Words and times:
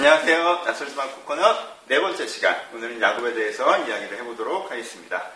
안녕하세요. 0.00 0.62
나설스방 0.64 1.12
코코넛 1.16 1.86
네 1.86 2.00
번째 2.00 2.26
시간. 2.26 2.56
오늘은 2.72 3.02
야곱에 3.02 3.34
대해서 3.34 3.76
이야기를 3.86 4.16
해보도록 4.16 4.70
하겠습니다. 4.70 5.26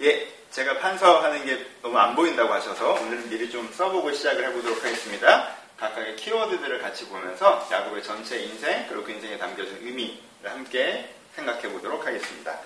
예, 0.00 0.26
제가 0.50 0.78
판서하는 0.78 1.44
게 1.44 1.66
너무 1.82 1.98
안 1.98 2.16
보인다고 2.16 2.50
하셔서 2.50 2.94
오늘은 2.94 3.28
미리 3.28 3.50
좀 3.50 3.70
써보고 3.70 4.10
시작을 4.12 4.42
해보도록 4.42 4.82
하겠습니다. 4.82 5.48
각각의 5.76 6.16
키워드들을 6.16 6.80
같이 6.80 7.06
보면서 7.10 7.68
야곱의 7.70 8.02
전체 8.04 8.38
인생 8.38 8.86
그리고 8.88 9.04
그 9.04 9.12
인생에 9.12 9.36
담겨진 9.36 9.80
의미를 9.82 10.16
함께 10.44 11.14
생각해 11.34 11.68
보도록 11.68 12.06
하겠습니다. 12.06 12.58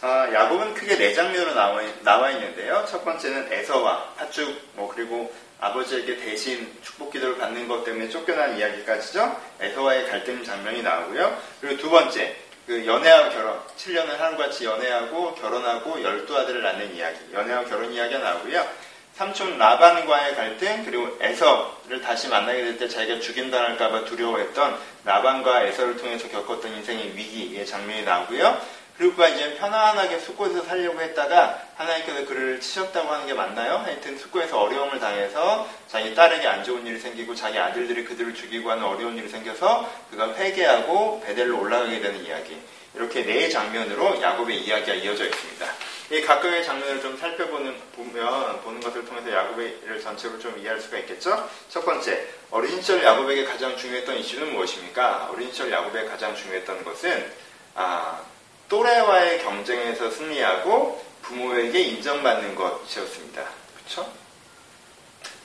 아, 0.00 0.28
야곱은 0.32 0.74
크게 0.74 0.96
네 0.96 1.14
장면으로 1.14 1.54
나와, 1.54 1.80
나와 2.02 2.30
있는데요. 2.32 2.84
첫 2.90 3.04
번째는 3.04 3.52
에서와 3.52 4.14
팥죽, 4.16 4.52
뭐 4.74 4.92
그리고 4.92 5.32
아버지에게 5.60 6.16
대신 6.18 6.72
축복 6.82 7.12
기도를 7.12 7.36
받는 7.38 7.66
것 7.66 7.84
때문에 7.84 8.08
쫓겨난 8.08 8.56
이야기까지죠. 8.58 9.40
에서와의 9.60 10.08
갈등 10.08 10.44
장면이 10.44 10.82
나오고요. 10.82 11.36
그리고 11.60 11.76
두 11.80 11.90
번째, 11.90 12.36
그 12.66 12.86
연애하고 12.86 13.30
결혼, 13.30 13.60
7년을 13.76 14.18
하루같이 14.18 14.66
연애하고 14.66 15.34
결혼하고 15.34 16.02
열두 16.02 16.36
아들을 16.36 16.62
낳는 16.62 16.94
이야기, 16.94 17.18
연애하고 17.32 17.68
결혼 17.68 17.92
이야기가 17.92 18.18
나오고요. 18.20 18.88
삼촌 19.14 19.58
라반과의 19.58 20.36
갈등, 20.36 20.84
그리고 20.84 21.16
에서를 21.20 22.00
다시 22.02 22.28
만나게 22.28 22.62
될 22.62 22.78
때 22.78 22.86
자기가 22.86 23.18
죽인다할까봐 23.18 24.04
두려워했던 24.04 24.78
라반과 25.04 25.64
에서를 25.64 25.96
통해서 25.96 26.28
겪었던 26.28 26.72
인생의 26.72 27.16
위기의 27.16 27.66
장면이 27.66 28.04
나오고요. 28.04 28.60
그리고 28.98 29.24
이제 29.24 29.54
편안하게 29.54 30.18
숙고에서 30.18 30.64
살려고 30.64 31.00
했다가 31.00 31.62
하나님께서 31.76 32.26
그를 32.26 32.60
치셨다고 32.60 33.08
하는 33.08 33.26
게 33.28 33.32
맞나요? 33.32 33.76
하여튼 33.76 34.18
숙고에서 34.18 34.60
어려움을 34.60 34.98
당해서 34.98 35.68
자기 35.86 36.16
딸에게 36.16 36.44
안 36.48 36.64
좋은 36.64 36.84
일이 36.84 36.98
생기고 36.98 37.36
자기 37.36 37.60
아들들이 37.60 38.04
그들을 38.04 38.34
죽이고 38.34 38.68
하는 38.68 38.82
어려운 38.82 39.16
일이 39.16 39.28
생겨서 39.28 39.88
그가 40.10 40.34
회개하고 40.34 41.20
베델로 41.24 41.60
올라가게 41.60 42.00
되는 42.00 42.24
이야기. 42.24 42.60
이렇게 42.94 43.24
네 43.24 43.48
장면으로 43.48 44.20
야곱의 44.20 44.62
이야기가 44.62 44.94
이어져 44.94 45.26
있습니다. 45.26 45.66
이 46.10 46.22
각각의 46.22 46.64
장면을 46.64 47.00
좀 47.00 47.16
살펴보는 47.16 47.76
보면 47.94 48.62
보는 48.62 48.80
것을 48.80 49.04
통해서 49.04 49.30
야곱의 49.30 50.02
전체로 50.02 50.40
좀 50.40 50.58
이해할 50.58 50.80
수가 50.80 50.98
있겠죠. 50.98 51.48
첫 51.68 51.84
번째, 51.84 52.26
어린 52.50 52.80
시절 52.80 53.04
야곱에게 53.04 53.44
가장 53.44 53.76
중요했던 53.76 54.16
이슈는 54.16 54.52
무엇입니까? 54.54 55.28
어린 55.30 55.52
시절 55.52 55.70
야곱에 55.70 56.06
가장 56.06 56.34
중요했던 56.34 56.82
것은 56.82 57.30
아, 57.76 58.20
또래와의 58.68 59.42
경쟁에서 59.42 60.10
승리하고 60.10 61.04
부모에게 61.22 61.80
인정받는 61.80 62.54
것이었습니다. 62.54 63.44
그렇죠? 63.76 64.10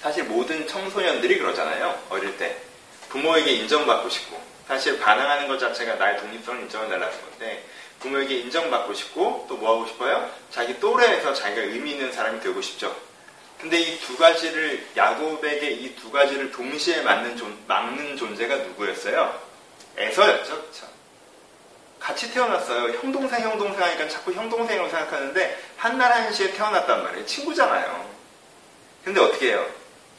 사실 0.01 0.25
모든 0.25 0.67
청소년들이 0.67 1.37
그러잖아요. 1.39 1.97
어릴 2.09 2.37
때 2.37 2.57
부모에게 3.09 3.51
인정받고 3.51 4.09
싶고 4.09 4.41
사실 4.67 4.99
반항하는 4.99 5.47
것 5.47 5.57
자체가 5.59 5.95
나의 5.95 6.17
독립성을 6.19 6.61
인정해달라는 6.63 7.21
건데 7.21 7.63
부모에게 7.99 8.35
인정받고 8.39 8.93
싶고 8.93 9.45
또 9.47 9.55
뭐 9.55 9.75
하고 9.75 9.87
싶어요? 9.87 10.29
자기 10.51 10.77
또래에서 10.79 11.33
자기가 11.33 11.61
의미 11.61 11.91
있는 11.91 12.11
사람이 12.11 12.41
되고 12.41 12.61
싶죠. 12.61 12.93
근데 13.61 13.79
이 13.79 13.97
두 14.01 14.17
가지를 14.17 14.85
야곱에게 14.97 15.69
이 15.71 15.95
두 15.95 16.11
가지를 16.11 16.51
동시에 16.51 17.01
맞는 17.01 17.37
존, 17.37 17.57
막는 17.67 18.17
존재가 18.17 18.55
누구였어요? 18.57 19.39
에서였죠. 19.95 20.49
그렇죠? 20.61 20.92
같이 22.03 22.33
태어났어요. 22.33 22.97
형 22.97 23.13
동생 23.13 23.41
형 23.41 23.57
동생 23.57 23.81
하니까 23.81 24.09
자꾸 24.09 24.33
형 24.33 24.49
동생이라고 24.49 24.89
생각하는데 24.89 25.63
한날 25.77 26.11
한시에 26.11 26.51
태어났단 26.51 27.01
말이에요. 27.01 27.25
친구잖아요. 27.25 28.09
근데 29.05 29.21
어떻게 29.21 29.51
해요? 29.51 29.65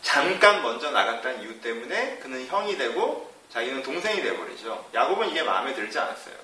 잠깐 0.00 0.62
먼저 0.62 0.90
나갔다는 0.90 1.42
이유 1.42 1.60
때문에 1.60 2.20
그는 2.22 2.46
형이 2.46 2.78
되고 2.78 3.30
자기는 3.52 3.82
동생이 3.82 4.22
되어버리죠. 4.22 4.86
야곱은 4.94 5.28
이게 5.28 5.42
마음에 5.42 5.74
들지 5.74 5.98
않았어요. 5.98 6.34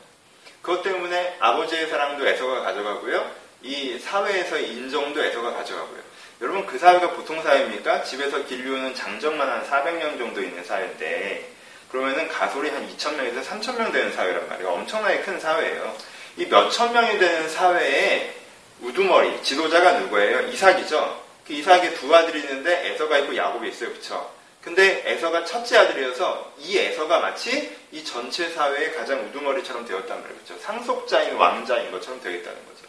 그것 0.60 0.82
때문에 0.82 1.38
아버지의 1.40 1.88
사랑도 1.88 2.28
애서가 2.28 2.60
가져가고요. 2.60 3.30
이 3.62 3.98
사회에서의 3.98 4.70
인정도 4.74 5.24
애서가 5.24 5.54
가져가고요. 5.54 6.02
여러분 6.42 6.66
그 6.66 6.78
사회가 6.78 7.12
보통 7.12 7.42
사회입니까? 7.42 8.04
집에서 8.04 8.44
길류는 8.44 8.94
장정만 8.94 9.48
한 9.48 9.66
400년 9.66 10.18
정도 10.18 10.42
있는 10.42 10.62
사회인데 10.64 11.50
그러면은 11.90 12.28
가솔이 12.28 12.70
한 12.70 12.88
2,000명에서 12.88 13.44
3,000명 13.44 13.92
되는 13.92 14.12
사회란 14.12 14.48
말이에요. 14.48 14.70
엄청나게 14.70 15.20
큰 15.20 15.40
사회예요. 15.40 15.96
이 16.36 16.46
몇천 16.46 16.92
명이 16.92 17.18
되는 17.18 17.48
사회에 17.48 18.34
우두머리, 18.80 19.42
지도자가 19.42 19.98
누구예요? 19.98 20.48
이삭이죠. 20.48 21.22
그 21.46 21.52
이삭의 21.52 21.94
두 21.94 22.14
아들이 22.14 22.40
있는데 22.40 22.88
에서가 22.88 23.18
있고 23.18 23.36
야곱이 23.36 23.68
있어요. 23.68 23.92
그쵸? 23.92 24.32
근데 24.62 25.02
에서가 25.04 25.44
첫째 25.44 25.78
아들이어서 25.78 26.52
이 26.58 26.78
에서가 26.78 27.20
마치 27.20 27.76
이 27.92 28.04
전체 28.04 28.48
사회의 28.50 28.94
가장 28.94 29.20
우두머리처럼 29.26 29.84
되었단 29.84 30.20
말이에요. 30.20 30.40
그쵸? 30.40 30.56
상속자인 30.60 31.34
왕자인 31.34 31.90
것처럼 31.90 32.22
되겠다는 32.22 32.58
거죠. 32.66 32.86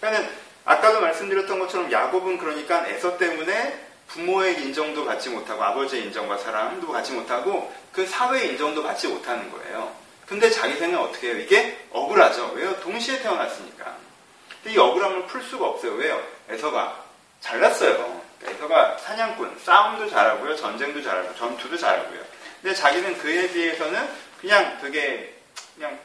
그러니까 0.00 0.32
아까도 0.64 1.00
말씀드렸던 1.00 1.58
것처럼 1.58 1.92
야곱은 1.92 2.38
그러니까 2.38 2.86
에서 2.88 3.16
때문에 3.18 3.91
부모의 4.12 4.60
인정도 4.62 5.06
받지 5.06 5.30
못하고 5.30 5.62
아버지의 5.62 6.04
인정과 6.04 6.36
사랑도 6.36 6.92
받지 6.92 7.12
못하고 7.12 7.72
그 7.92 8.06
사회의 8.06 8.50
인정도 8.50 8.82
받지 8.82 9.08
못하는 9.08 9.50
거예요. 9.50 9.94
근데 10.26 10.50
자기 10.50 10.76
생각은 10.76 11.08
어떻게 11.08 11.28
해요? 11.28 11.38
이게 11.38 11.78
억울하죠. 11.90 12.52
왜요? 12.54 12.78
동시에 12.80 13.20
태어났으니까. 13.20 13.96
근데 14.62 14.76
이 14.76 14.78
억울함을 14.78 15.26
풀 15.26 15.42
수가 15.42 15.66
없어요. 15.66 15.92
왜요? 15.94 16.22
에서가 16.50 17.04
잘났어요. 17.40 18.22
에서가 18.44 18.98
사냥꾼, 18.98 19.58
싸움도 19.64 20.08
잘하고요, 20.10 20.56
전쟁도 20.56 21.02
잘하고, 21.02 21.34
전투도 21.36 21.76
잘하고요. 21.76 22.20
근데 22.60 22.74
자기는 22.74 23.18
그에 23.18 23.50
비해서는 23.50 24.08
그냥 24.40 24.78
되게 24.80 25.34
그냥 25.74 25.98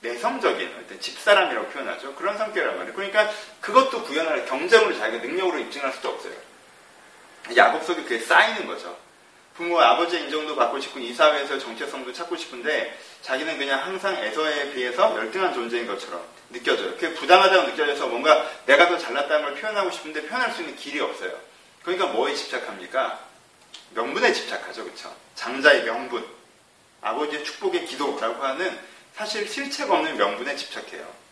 내성적인 0.00 0.74
어떤 0.84 1.00
집사람이라고 1.00 1.68
표현하죠. 1.68 2.14
그런 2.14 2.36
성격이란 2.36 2.76
말이에요. 2.76 2.94
그러니까 2.94 3.30
그것도 3.60 4.02
구현할 4.04 4.46
경쟁으로 4.46 4.96
자기가 4.98 5.24
능력으로 5.24 5.58
입증할 5.58 5.92
수도 5.92 6.10
없어요. 6.10 6.34
야곱 7.54 7.84
속에 7.84 8.02
그게 8.02 8.18
쌓이는 8.18 8.66
거죠. 8.66 8.96
부모 9.54 9.80
아버지의 9.80 10.24
인정도 10.24 10.54
받고 10.54 10.80
싶고 10.80 10.98
이 10.98 11.14
사회에서 11.14 11.58
정체성도 11.58 12.12
찾고 12.12 12.36
싶은데 12.36 12.98
자기는 13.22 13.56
그냥 13.58 13.82
항상 13.82 14.16
에서에 14.16 14.72
비해서 14.72 15.16
열등한 15.16 15.54
존재인 15.54 15.86
것처럼 15.86 16.22
느껴져요. 16.50 16.92
그게 16.92 17.14
부당하다고 17.14 17.70
느껴져서 17.70 18.08
뭔가 18.08 18.46
내가 18.66 18.88
더 18.88 18.98
잘났다는 18.98 19.44
걸 19.44 19.54
표현하고 19.54 19.90
싶은데 19.90 20.26
표현할 20.26 20.52
수 20.52 20.60
있는 20.60 20.76
길이 20.76 21.00
없어요. 21.00 21.32
그러니까 21.82 22.08
뭐에 22.08 22.34
집착합니까? 22.34 23.20
명분에 23.94 24.32
집착하죠. 24.32 24.84
그렇죠? 24.84 25.14
장자의 25.34 25.84
명분, 25.84 26.26
아버지의 27.00 27.44
축복의 27.44 27.86
기도라고 27.86 28.42
하는 28.42 28.78
사실 29.14 29.48
실체가 29.48 29.94
없는 29.94 30.16
명분에 30.16 30.56
집착해요. 30.56 31.25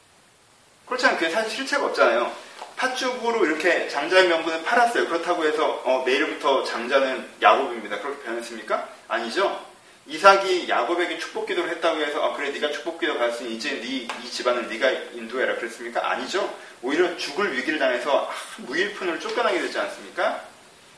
그렇지않아요 0.86 1.18
그게 1.18 1.30
사실 1.30 1.50
실체가 1.50 1.86
없잖아요. 1.86 2.32
팥죽으로 2.76 3.46
이렇게 3.46 3.88
장자의 3.88 4.28
명분을 4.28 4.62
팔았어요. 4.64 5.06
그렇다고 5.06 5.44
해서 5.44 5.82
어, 5.84 6.02
내일부터 6.04 6.64
장자는 6.64 7.28
야곱입니다. 7.40 8.00
그렇게 8.00 8.22
변했습니까? 8.24 8.88
아니죠. 9.08 9.64
이삭이 10.06 10.68
야곱에게 10.68 11.18
축복 11.18 11.46
기도를 11.46 11.70
했다고 11.70 12.00
해서 12.00 12.22
어, 12.22 12.36
그래 12.36 12.50
네가 12.50 12.72
축복 12.72 13.00
기도 13.00 13.16
받았으니 13.16 13.54
이제 13.54 13.70
네, 13.80 13.86
이 14.22 14.30
집안을 14.30 14.68
네가 14.68 14.90
인도해라 15.14 15.54
그랬습니까? 15.56 16.10
아니죠. 16.10 16.52
오히려 16.82 17.16
죽을 17.16 17.56
위기를 17.56 17.78
당해서 17.78 18.28
아, 18.28 18.34
무일푼으로 18.58 19.18
쫓겨나게 19.20 19.60
되지 19.60 19.78
않습니까? 19.78 20.42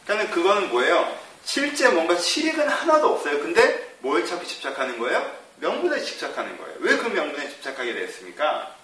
그러니까 0.06 0.34
그거는 0.34 0.70
뭐예요? 0.70 1.16
실제 1.44 1.88
뭔가 1.88 2.16
실익은 2.16 2.68
하나도 2.68 3.14
없어요. 3.14 3.38
근데 3.40 3.94
뭘 4.00 4.26
찾고 4.26 4.44
집착하는 4.44 4.98
거예요? 4.98 5.30
명분에 5.60 6.00
집착하는 6.00 6.56
거예요. 6.58 6.74
왜 6.80 6.96
그 6.96 7.06
명분에 7.06 7.48
집착하게 7.48 7.94
됐습니까? 7.94 8.74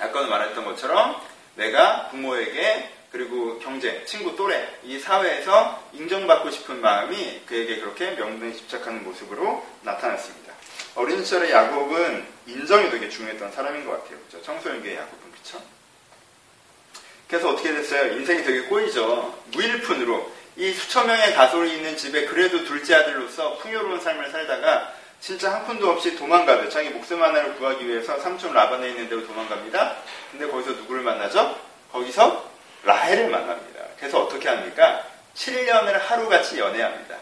아까도 0.00 0.28
말했던 0.28 0.64
것처럼 0.64 1.20
내가 1.56 2.08
부모에게 2.08 2.90
그리고 3.10 3.58
경제, 3.58 4.04
친구, 4.04 4.36
또래 4.36 4.68
이 4.84 4.98
사회에서 4.98 5.82
인정받고 5.92 6.50
싶은 6.50 6.80
마음이 6.80 7.42
그에게 7.46 7.80
그렇게 7.80 8.10
명분에 8.10 8.52
집착하는 8.52 9.02
모습으로 9.02 9.66
나타났습니다. 9.82 10.52
어린 10.94 11.24
시절의 11.24 11.50
야곱은 11.50 12.26
인정이 12.46 12.90
되게 12.90 13.08
중요했던 13.08 13.52
사람인 13.52 13.86
것 13.86 13.92
같아요. 13.92 14.18
그렇죠? 14.18 14.42
청소년기의 14.44 14.96
야곱은 14.96 15.32
그렇죠? 15.32 15.62
그래서 17.28 17.50
어떻게 17.50 17.72
됐어요? 17.72 18.12
인생이 18.14 18.42
되게 18.42 18.62
꼬이죠. 18.62 19.38
무일푼으로 19.52 20.32
이 20.56 20.72
수천 20.72 21.06
명의 21.06 21.34
가솔이 21.34 21.72
있는 21.76 21.96
집에 21.96 22.26
그래도 22.26 22.64
둘째 22.64 22.96
아들로서 22.96 23.58
풍요로운 23.58 24.00
삶을 24.00 24.30
살다가 24.30 24.92
진짜 25.20 25.52
한 25.52 25.66
푼도 25.66 25.90
없이 25.90 26.16
도망가죠. 26.16 26.68
자기 26.68 26.90
목숨 26.90 27.22
하나를 27.22 27.56
구하기 27.56 27.86
위해서 27.86 28.18
삼촌 28.20 28.54
라반에 28.54 28.88
있는 28.88 29.08
데로 29.08 29.26
도망갑니다. 29.26 29.96
근데 30.30 30.46
거기서 30.46 30.72
누구를 30.72 31.02
만나죠? 31.02 31.58
거기서 31.92 32.48
라헬을 32.84 33.28
만납니다. 33.28 33.80
그래서 33.98 34.22
어떻게 34.22 34.48
합니까? 34.48 35.04
7년을 35.34 35.92
하루같이 35.98 36.58
연애합니다. 36.58 37.16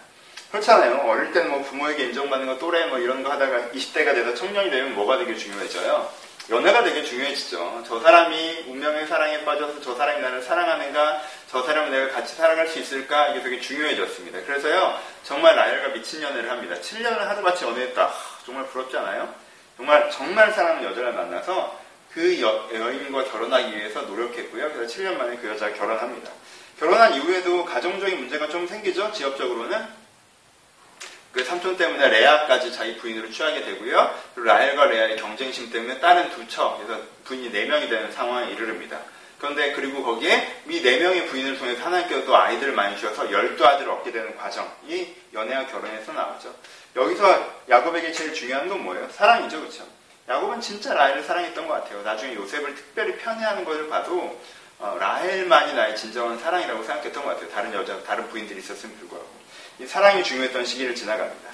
그렇잖아요. 0.51 1.09
어릴 1.09 1.33
때는 1.33 1.51
뭐 1.51 1.63
부모에게 1.63 2.05
인정받는 2.05 2.47
거 2.47 2.59
또래 2.59 2.87
뭐 2.87 2.99
이런 2.99 3.23
거 3.23 3.31
하다가 3.31 3.71
20대가 3.75 4.15
돼서 4.15 4.35
청년이 4.35 4.71
되면 4.71 4.95
뭐가 4.95 5.19
되게 5.19 5.35
중요해져요? 5.35 6.11
연애가 6.49 6.85
되게 6.85 7.03
중요해지죠. 7.03 7.83
저 7.89 8.01
사람이 8.01 8.67
운명의 8.69 9.07
사랑에 9.09 9.45
빠져서 9.45 9.81
저 9.81 9.97
사람이 9.97 10.23
나를 10.23 10.43
사랑하는가, 10.43 11.23
저 11.51 11.63
사람을 11.65 11.91
내가 11.91 12.13
같이 12.15 12.37
살아갈 12.37 12.69
수 12.69 12.79
있을까, 12.79 13.29
이게 13.29 13.43
되게 13.43 13.61
중요해졌습니다. 13.61 14.43
그래서요, 14.43 14.99
정말 15.25 15.57
라헬과 15.57 15.89
미친 15.89 16.23
연애를 16.23 16.49
합니다. 16.49 16.77
7년을 16.77 17.19
하루같이 17.19 17.65
연애했다. 17.65 18.13
정말 18.45 18.67
부럽지 18.67 18.97
않아요? 18.97 19.35
정말 19.77 20.11
정말 20.11 20.53
사랑하는 20.53 20.89
여자를 20.89 21.13
만나서 21.15 21.81
그 22.13 22.41
여, 22.41 22.69
여인과 22.73 23.25
결혼하기 23.25 23.77
위해서 23.77 24.03
노력했고요. 24.03 24.73
그래서 24.73 24.95
7년 24.95 25.19
만에 25.19 25.37
그 25.37 25.49
여자와 25.49 25.73
결혼합니다. 25.73 26.31
결혼한 26.79 27.15
이후에도 27.15 27.65
가정적인 27.65 28.21
문제가 28.21 28.49
좀 28.49 28.67
생기죠. 28.67 29.11
지역적으로는 29.13 30.06
그 31.37 31.45
삼촌 31.45 31.77
때문에 31.77 32.09
레아까지 32.09 32.73
자기 32.73 32.97
부인으로 32.97 33.31
취하게 33.31 33.63
되고요. 33.63 34.19
그리고 34.35 34.49
라헬과 34.49 34.87
레아의 34.87 35.17
경쟁심 35.19 35.71
때문에 35.71 36.01
다른 36.01 36.31
두 36.31 36.49
척, 36.49 36.79
그래서 36.79 37.03
부인이 37.25 37.53
네 37.53 37.67
명이 37.67 37.91
되는 37.91 38.11
상황에 38.11 38.51
이르릅니다. 38.53 38.99
그런데 39.39 39.73
그리고 39.73 40.03
거기에 40.03 40.63
이 40.67 40.81
네 40.83 40.99
명의 40.99 41.27
부인을 41.27 41.59
통해서 41.59 41.85
하나님께서 41.85 42.25
또 42.25 42.35
아이들을 42.35 42.73
많이 42.73 42.97
주셔서 42.97 43.31
열두 43.31 43.67
아들을 43.67 43.91
얻게 43.93 44.13
되는 44.13 44.35
과정이 44.35 45.15
연애와 45.35 45.67
결혼에서 45.67 46.15
나오죠. 46.15 46.55
여기서 46.97 47.63
야곱에게 47.69 48.13
제일 48.13 48.33
중요한 48.33 48.67
건 48.71 48.83
뭐예요? 48.83 49.07
사랑이죠, 49.11 49.61
그렇죠? 49.61 49.87
야곱은 50.27 50.63
진짜 50.63 50.95
라헬을 50.95 51.23
사랑했던 51.23 51.69
것 51.69 51.75
같아요. 51.75 52.01
나중에 52.01 52.35
요셉을 52.35 52.75
특별히 52.75 53.15
편애하는 53.19 53.63
것을 53.67 53.91
봐도 53.91 54.41
어, 54.79 54.97
라헬만이 54.99 55.75
나의 55.75 55.97
진정한 55.97 56.39
사랑이라고 56.39 56.83
생각했던 56.83 57.23
것 57.23 57.29
같아요. 57.35 57.51
다른 57.51 57.75
여자, 57.75 58.03
다른 58.05 58.27
부인들이 58.31 58.59
있었음에 58.61 58.95
불구하고. 58.95 59.36
이 59.79 59.87
사랑이 59.87 60.23
중요했던 60.23 60.65
시기를 60.65 60.95
지나갑니다. 60.95 61.51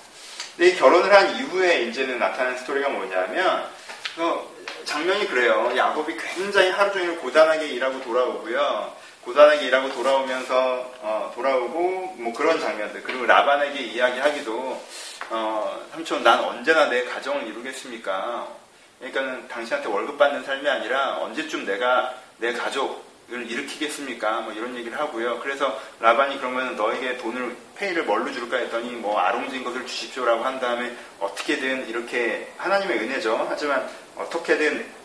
근데 0.57 0.71
이 0.71 0.77
결혼을 0.77 1.13
한 1.13 1.35
이후에 1.37 1.83
이제는 1.83 2.19
나타난 2.19 2.57
스토리가 2.57 2.89
뭐냐면, 2.89 3.69
그 4.15 4.53
장면이 4.85 5.27
그래요. 5.29 5.73
야곱이 5.77 6.17
굉장히 6.17 6.71
하루 6.71 6.93
종일 6.93 7.19
고단하게 7.19 7.67
일하고 7.69 8.01
돌아오고요. 8.03 8.95
고단하게 9.23 9.67
일하고 9.67 9.93
돌아오면서 9.93 10.93
어, 11.01 11.33
돌아오고 11.35 12.17
뭐 12.19 12.33
그런 12.33 12.61
장면들 12.61 13.03
그리고 13.05 13.25
라반에게 13.25 13.81
이야기하기도 13.81 14.85
어, 15.31 15.87
삼촌 15.93 16.25
난 16.25 16.41
언제나 16.41 16.89
내 16.89 17.05
가정을 17.05 17.47
이루겠습니까? 17.47 18.49
그러니까는 18.99 19.49
당신한테 19.49 19.89
월급 19.89 20.19
받는 20.19 20.45
삶이 20.45 20.69
아니라 20.69 21.19
언제쯤 21.19 21.65
내가 21.65 22.15
내 22.39 22.53
가족을 22.53 23.51
일으키겠습니까? 23.51 24.41
뭐 24.41 24.53
이런 24.53 24.77
얘기를 24.77 24.99
하고요. 24.99 25.39
그래서 25.39 25.81
라반이 26.01 26.39
그러면 26.39 26.77
너에게 26.77 27.17
돈을 27.19 27.57
페이를 27.77 28.05
뭘로 28.05 28.33
줄까 28.33 28.57
했더니 28.59 28.91
뭐 28.93 29.19
아롱진 29.19 29.65
것을 29.65 29.87
주십시오라고 29.87 30.45
한 30.45 30.61
다음에 30.61 30.95
어떻게든 31.21 31.89
이렇게 31.89 32.53
하나님의 32.59 32.99
은혜죠. 32.99 33.47
하지만 33.49 33.89
어떻게든 34.17 35.03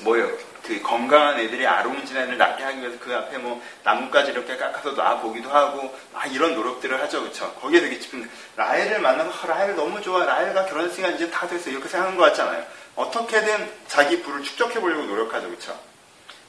뭐요? 0.00 0.30
그 0.62 0.80
건강한 0.80 1.40
애들이 1.40 1.66
아롱진 1.66 2.16
애를 2.16 2.38
낳게 2.38 2.62
하기 2.62 2.80
위해서 2.80 2.96
그 3.00 3.14
앞에 3.14 3.38
뭐 3.38 3.60
나뭇가지 3.82 4.30
이렇게 4.30 4.56
깎아서 4.56 4.92
놔 4.92 5.18
보기도 5.18 5.50
하고 5.50 5.94
막 6.12 6.32
이런 6.32 6.54
노력들을 6.54 7.00
하죠, 7.02 7.22
그렇죠? 7.22 7.52
거기에 7.54 7.80
되게 7.80 7.98
짚은 7.98 8.30
라헬을 8.56 9.00
만나서 9.00 9.30
아, 9.30 9.46
라헬 9.46 9.74
너무 9.74 10.00
좋아, 10.00 10.24
라헬과 10.24 10.66
결혼했으니까 10.66 11.10
이제 11.10 11.30
다 11.30 11.48
됐어 11.48 11.68
이렇게 11.68 11.88
생각하는 11.88 12.16
것 12.16 12.24
같잖아요. 12.26 12.64
어떻게든 12.94 13.70
자기 13.88 14.22
부를 14.22 14.42
축적해 14.44 14.80
보려고 14.80 15.02
노력하죠, 15.04 15.48
그렇죠? 15.48 15.78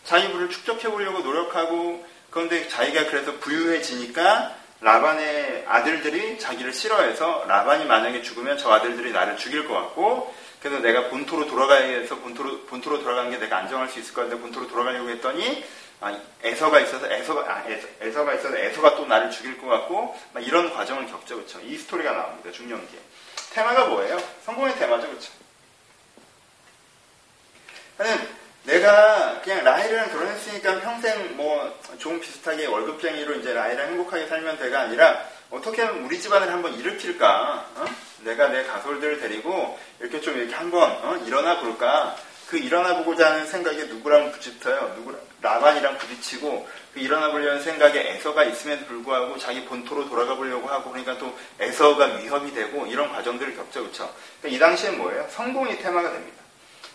자기 0.04 0.32
부를 0.32 0.50
축적해 0.50 0.90
보려고 0.90 1.20
노력하고 1.20 2.06
그런데 2.30 2.68
자기가 2.68 3.06
그래서 3.06 3.34
부유해지니까 3.40 4.56
라반의 4.84 5.64
아들들이 5.66 6.38
자기를 6.38 6.74
싫어해서 6.74 7.46
라반이 7.48 7.86
만약에 7.86 8.22
죽으면 8.22 8.58
저 8.58 8.70
아들들이 8.72 9.14
나를 9.14 9.38
죽일 9.38 9.66
것 9.68 9.74
같고 9.74 10.34
그래서 10.62 10.80
내가 10.80 11.10
본토로 11.10 11.48
돌아가야 11.48 11.84
해서 11.84 12.18
본토로, 12.18 12.66
본토로 12.66 13.02
돌아가는 13.02 13.32
게 13.32 13.38
내가 13.38 13.58
안정할 13.58 13.90
수 13.90 14.00
있을 14.00 14.14
것 14.14 14.22
같은데 14.22 14.42
본토로 14.42 14.68
돌아가려고 14.68 15.10
했더니 15.10 15.64
아, 16.02 16.20
애서가 16.44 16.82
있어서 16.82 17.10
애서가 17.10 17.42
아, 17.50 17.64
애서, 18.02 18.26
가 18.26 18.34
있어서 18.34 18.58
애서가 18.58 18.96
또 18.96 19.06
나를 19.06 19.32
죽일 19.32 19.58
것 19.58 19.68
같고 19.68 20.18
이런 20.40 20.74
과정을 20.74 21.08
겪죠. 21.08 21.36
그렇죠 21.36 21.62
이 21.62 21.78
스토리가 21.78 22.12
나옵니다. 22.12 22.52
중년기에. 22.52 23.00
테마가 23.54 23.86
뭐예요? 23.86 24.18
성공의 24.44 24.76
테마죠. 24.76 25.08
그렇죠 25.08 25.32
내가 28.64 29.42
그냥 29.44 29.64
라헬이랑 29.64 30.10
결혼했으니까 30.12 30.80
평생 30.82 31.36
뭐 31.38 31.84
좀 31.98 32.20
비슷하게 32.20 32.66
월급쟁이로 32.66 33.36
이제 33.36 33.54
라헬이랑 33.54 33.90
행복하게 33.90 34.28
살면 34.28 34.58
돼가 34.58 34.82
아니라 34.82 35.26
어떻게 35.50 35.84
하면 35.84 36.04
우리 36.04 36.20
집안을 36.20 36.52
한번 36.52 36.74
일으킬까? 36.74 37.66
어? 37.76 37.86
내가 38.24 38.48
내 38.50 38.64
가솔들을 38.64 39.20
데리고 39.20 39.78
이렇게 40.00 40.20
좀 40.22 40.38
이렇게 40.38 40.54
한번 40.54 40.92
어? 40.92 41.16
일어나 41.26 41.60
볼까? 41.60 42.16
그 42.50 42.58
일어나 42.58 42.98
보고자 42.98 43.32
하는 43.32 43.48
생각에 43.48 43.86
누구랑 43.86 44.32
부딪혀요? 44.32 44.94
누구 44.96 45.16
라반이랑 45.42 45.98
부딪히고 45.98 46.68
그 46.94 47.00
일어나 47.00 47.32
보려는 47.32 47.62
생각에 47.62 48.00
애서가 48.00 48.44
있음에도 48.46 48.86
불구하고 48.86 49.38
자기 49.38 49.66
본토로 49.66 50.10
돌아가 50.10 50.36
보려고 50.36 50.68
하고 50.68 50.92
그러니까 50.92 51.18
또 51.18 51.38
애서가 51.60 52.18
위협이 52.18 52.54
되고 52.54 52.86
이런 52.88 53.12
과정들을 53.12 53.56
겪죠, 53.56 53.82
그렇죠? 53.82 54.14
그러니까 54.42 54.56
이 54.56 54.60
당시엔 54.60 54.98
뭐예요? 54.98 55.28
성공이 55.32 55.78
테마가 55.78 56.12
됩니다. 56.12 56.43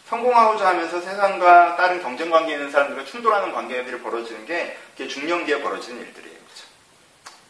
성공하고자 0.09 0.69
하면서 0.69 1.01
세상과 1.01 1.77
다른 1.77 2.03
경쟁 2.03 2.31
관계에 2.31 2.57
있는 2.57 2.71
사람들과 2.71 3.05
충돌하는 3.05 3.53
관계들이 3.53 4.01
벌어지는 4.01 4.47
게 4.47 4.77
중년기에 4.97 5.61
벌어지는 5.61 6.01
일들이에요. 6.01 6.35
그렇죠? 6.35 6.65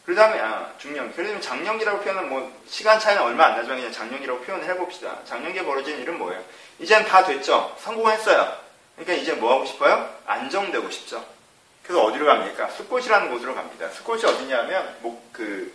그 0.05 0.15
다음에 0.15 0.39
아, 0.39 0.73
중년기. 0.77 1.15
그러면 1.15 1.39
장년기라고 1.39 2.01
표현은 2.01 2.29
뭐 2.29 2.51
시간 2.67 2.99
차이는 2.99 3.23
얼마 3.23 3.45
안 3.45 3.55
나지만 3.55 3.77
그냥 3.77 3.93
장년기라고 3.93 4.41
표현을 4.41 4.67
해봅시다. 4.67 5.19
장년기에 5.25 5.63
벌어지는 5.63 6.01
일은 6.01 6.17
뭐예요? 6.17 6.43
이젠 6.79 7.05
다 7.05 7.23
됐죠. 7.23 7.75
성공했어요. 7.79 8.57
그러니까 8.95 9.13
이제 9.13 9.33
뭐 9.33 9.53
하고 9.53 9.65
싶어요? 9.65 10.13
안정되고 10.25 10.89
싶죠. 10.91 11.23
그래서 11.83 12.03
어디로 12.03 12.25
갑니까? 12.25 12.69
숲꽃이라는 12.71 13.31
곳으로 13.31 13.55
갑니다. 13.55 13.89
숲꽃이 13.89 14.25
어디냐면 14.25 14.97
목, 15.01 15.31
그, 15.31 15.73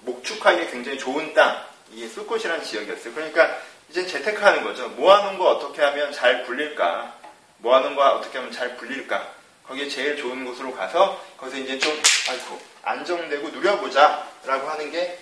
목축하기에 0.00 0.66
굉장히 0.66 0.98
좋은 0.98 1.32
땅. 1.32 1.64
이게 1.90 2.06
숲꽃이라는 2.08 2.62
지역이었어요. 2.62 3.14
그러니까 3.14 3.58
이제 3.88 4.06
재테크하는 4.06 4.64
거죠. 4.64 4.88
모아놓은 4.90 5.38
거 5.38 5.50
어떻게 5.50 5.82
하면 5.82 6.12
잘 6.12 6.44
굴릴까? 6.44 7.14
모아놓은 7.58 7.94
거 7.94 8.02
어떻게 8.14 8.38
하면 8.38 8.52
잘 8.52 8.76
굴릴까? 8.76 9.34
거기에 9.66 9.88
제일 9.88 10.16
좋은 10.16 10.44
곳으로 10.44 10.74
가서 10.74 11.20
거기서 11.38 11.58
이제 11.58 11.78
좀 11.78 11.92
아이고 12.30 12.60
안정되고 12.82 13.48
누려보자라고 13.48 14.68
하는 14.68 14.90
게 14.90 15.18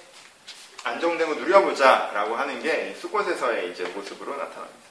안정되고 0.84 1.34
누려보자라고 1.34 2.36
하는 2.36 2.62
게 2.62 2.94
숲곳에서의 3.00 3.70
이제 3.70 3.84
모습으로 3.84 4.36
나타납니다. 4.36 4.84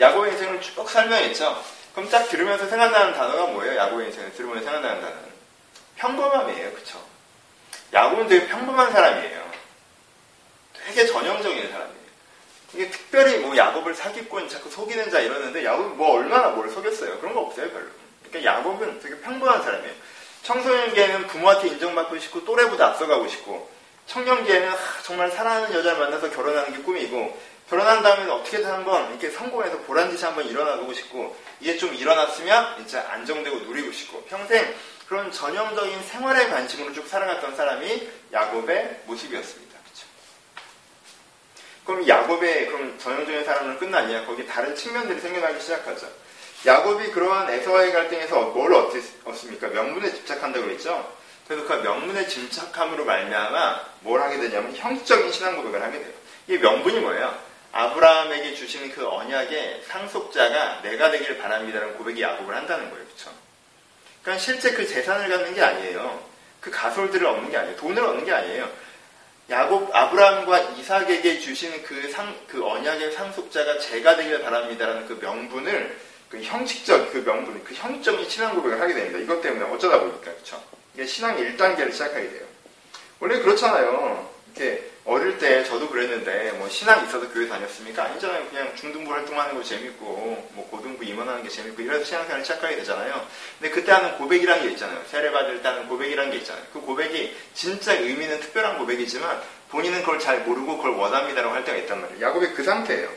야고의 0.00 0.32
인생을 0.32 0.60
쭉 0.60 0.88
설명했죠. 0.88 1.64
그럼 1.94 2.08
딱 2.10 2.28
들으면서 2.28 2.68
생각나는 2.68 3.14
단어가 3.14 3.46
뭐예요? 3.46 3.76
야고의 3.76 4.08
인생을 4.08 4.32
들으면서 4.34 4.64
생각나는 4.64 5.00
단어는 5.00 5.28
평범함이에요, 5.96 6.72
그쵸? 6.72 7.04
야고는 7.92 8.28
되게 8.28 8.46
평범한 8.46 8.92
사람이에요. 8.92 9.48
되게 10.86 11.06
전형적인 11.06 11.70
사람이에요. 11.70 11.97
이게 12.74 12.90
특별히 12.90 13.38
뭐 13.38 13.56
야곱을 13.56 13.94
사기꾼 13.94 14.48
자꾸 14.48 14.70
속이는 14.70 15.10
자 15.10 15.20
이러는데 15.20 15.64
야곱은 15.64 15.96
뭐 15.96 16.16
얼마나 16.18 16.48
뭘 16.48 16.68
속였어요? 16.68 17.18
그런 17.18 17.34
거 17.34 17.40
없어요, 17.40 17.70
별로. 17.70 17.86
그러니까 18.28 18.56
야곱은 18.56 19.00
되게 19.00 19.18
평범한 19.20 19.62
사람이에요. 19.62 19.92
청소년기에는 20.42 21.26
부모한테 21.28 21.68
인정받고 21.68 22.18
싶고 22.18 22.44
또래보다 22.44 22.88
앞서가고 22.88 23.26
싶고 23.28 23.70
청년기에는 24.06 24.68
하, 24.68 25.02
정말 25.02 25.30
사랑하는 25.30 25.74
여자를 25.74 25.98
만나서 25.98 26.30
결혼하는 26.30 26.72
게 26.72 26.82
꿈이고 26.82 27.38
결혼한 27.68 28.02
다음에 28.02 28.30
어떻게든 28.30 28.64
한번 28.64 29.10
이렇게 29.10 29.30
성공해서 29.30 29.78
보란 29.80 30.08
듯이 30.10 30.24
한번 30.24 30.46
일어나보고 30.46 30.92
싶고 30.94 31.36
이게 31.60 31.76
좀 31.76 31.94
일어났으면 31.94 32.76
진짜 32.78 33.06
안정되고 33.10 33.58
누리고 33.60 33.92
싶고 33.92 34.22
평생 34.22 34.74
그런 35.06 35.30
전형적인 35.30 36.02
생활의 36.02 36.48
관심으로 36.48 36.92
쭉 36.94 37.06
살아갔던 37.06 37.56
사람이 37.56 38.08
야곱의 38.32 39.02
모습이었습니다. 39.06 39.67
그럼 41.88 42.06
야곱의 42.06 42.66
그럼 42.66 42.98
전형적인 42.98 43.46
사람은 43.46 43.78
끝났냐? 43.78 44.26
거기 44.26 44.46
다른 44.46 44.76
측면들이 44.76 45.20
생겨나기 45.20 45.58
시작하죠. 45.58 46.06
야곱이 46.66 47.12
그러한 47.12 47.48
에서와의 47.48 47.94
갈등에서 47.94 48.42
뭘 48.50 48.74
얻습니까? 49.24 49.68
명분에 49.68 50.10
집착한다고 50.12 50.66
그랬죠. 50.66 51.10
그래서 51.46 51.66
그 51.66 51.72
명분에 51.72 52.28
집착함으로 52.28 53.06
말미암아 53.06 53.84
뭘 54.00 54.20
하게 54.20 54.36
되냐면 54.36 54.76
형식적인 54.76 55.32
신앙 55.32 55.56
고백을 55.56 55.82
하게 55.82 56.00
돼요. 56.00 56.12
이 56.48 56.58
명분이 56.58 57.00
뭐예요? 57.00 57.34
아브라함에게 57.72 58.52
주시는 58.54 58.90
그 58.90 59.08
언약의 59.08 59.84
상속자가 59.86 60.82
내가 60.82 61.10
되길 61.10 61.38
바랍니다라는 61.38 61.96
고백이 61.96 62.20
야곱을 62.20 62.54
한다는 62.54 62.90
거예요. 62.90 63.06
그렇죠? 63.06 63.30
그러니까 64.20 64.44
실제 64.44 64.72
그 64.72 64.86
재산을 64.86 65.30
갖는 65.30 65.54
게 65.54 65.62
아니에요. 65.62 66.22
그 66.60 66.70
가솔들을 66.70 67.26
얻는 67.26 67.50
게 67.50 67.56
아니에요. 67.56 67.76
돈을 67.78 68.02
얻는 68.02 68.26
게 68.26 68.32
아니에요. 68.34 68.87
야곱 69.50 69.94
아브라함과 69.94 70.60
이삭에게 70.76 71.40
주신 71.40 71.82
그, 71.82 72.10
상, 72.10 72.34
그 72.46 72.64
언약의 72.66 73.12
상속자가 73.12 73.78
제가 73.78 74.16
되길 74.16 74.42
바랍니다라는 74.42 75.06
그 75.06 75.18
명분을 75.20 75.96
그 76.28 76.42
형식적 76.42 77.12
그 77.12 77.24
명분, 77.24 77.64
그 77.64 77.74
형식적인 77.74 78.28
신앙 78.28 78.54
고백을 78.54 78.78
하게 78.80 78.94
됩니다. 78.94 79.18
이것 79.18 79.40
때문에 79.40 79.64
어쩌다 79.72 80.00
보니까 80.00 80.32
그렇죠. 80.32 80.62
신앙의 81.02 81.52
1단계를 81.56 81.92
시작하게 81.92 82.28
돼요. 82.28 82.46
원래 83.20 83.38
그렇잖아요. 83.40 84.30
이렇게 84.54 84.90
어릴 85.08 85.38
때 85.38 85.64
저도 85.64 85.88
그랬는데 85.88 86.52
뭐 86.58 86.68
신앙 86.68 87.02
있어서 87.06 87.26
교회 87.32 87.48
다녔습니까? 87.48 88.04
아니잖아요. 88.04 88.46
그냥 88.50 88.76
중등부 88.76 89.10
활동하는 89.10 89.54
거 89.54 89.62
재밌고 89.62 90.04
뭐 90.52 90.68
고등부 90.70 91.02
임원하는 91.02 91.42
게 91.42 91.48
재밌고 91.48 91.80
이래서 91.80 92.04
신앙생활을 92.04 92.44
시작하게 92.44 92.76
되잖아요. 92.76 93.26
근데 93.58 93.74
그때 93.74 93.90
하는 93.90 94.18
고백이라는 94.18 94.64
게 94.64 94.70
있잖아요. 94.72 95.02
세례 95.10 95.32
받을 95.32 95.62
때 95.62 95.68
하는 95.68 95.88
고백이라는 95.88 96.30
게 96.30 96.36
있잖아요. 96.36 96.62
그 96.74 96.82
고백이 96.82 97.34
진짜 97.54 97.94
의미는 97.94 98.38
특별한 98.40 98.76
고백이지만 98.76 99.40
본인은 99.70 100.00
그걸 100.00 100.18
잘 100.18 100.40
모르고 100.40 100.76
그걸 100.76 100.92
원합니다라고 100.92 101.54
할 101.54 101.64
때가 101.64 101.78
있단 101.78 102.02
말이에요. 102.02 102.20
야곱이 102.20 102.48
그 102.48 102.62
상태예요. 102.62 103.10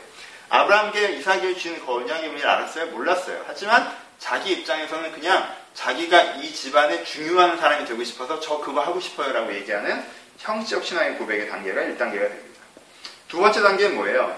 아브라함께 0.48 1.12
이삭에게 1.16 1.54
주신 1.54 1.84
그 1.84 1.92
언약의 1.92 2.24
의미를 2.28 2.48
알았어요? 2.48 2.86
몰랐어요. 2.86 3.44
하지만 3.46 3.94
자기 4.18 4.52
입장에서는 4.52 5.12
그냥 5.12 5.46
자기가 5.74 6.36
이 6.36 6.54
집안의 6.54 7.04
중요한 7.04 7.58
사람이 7.58 7.84
되고 7.84 8.02
싶어서 8.02 8.40
저 8.40 8.58
그거 8.60 8.80
하고 8.80 8.98
싶어요라고 8.98 9.54
얘기하는 9.56 10.02
형적 10.42 10.84
신앙의 10.84 11.18
고백의 11.18 11.48
단계가 11.48 11.80
1단계가 11.82 12.28
됩니다. 12.28 12.60
두 13.28 13.38
번째 13.38 13.62
단계는 13.62 13.94
뭐예요? 13.96 14.36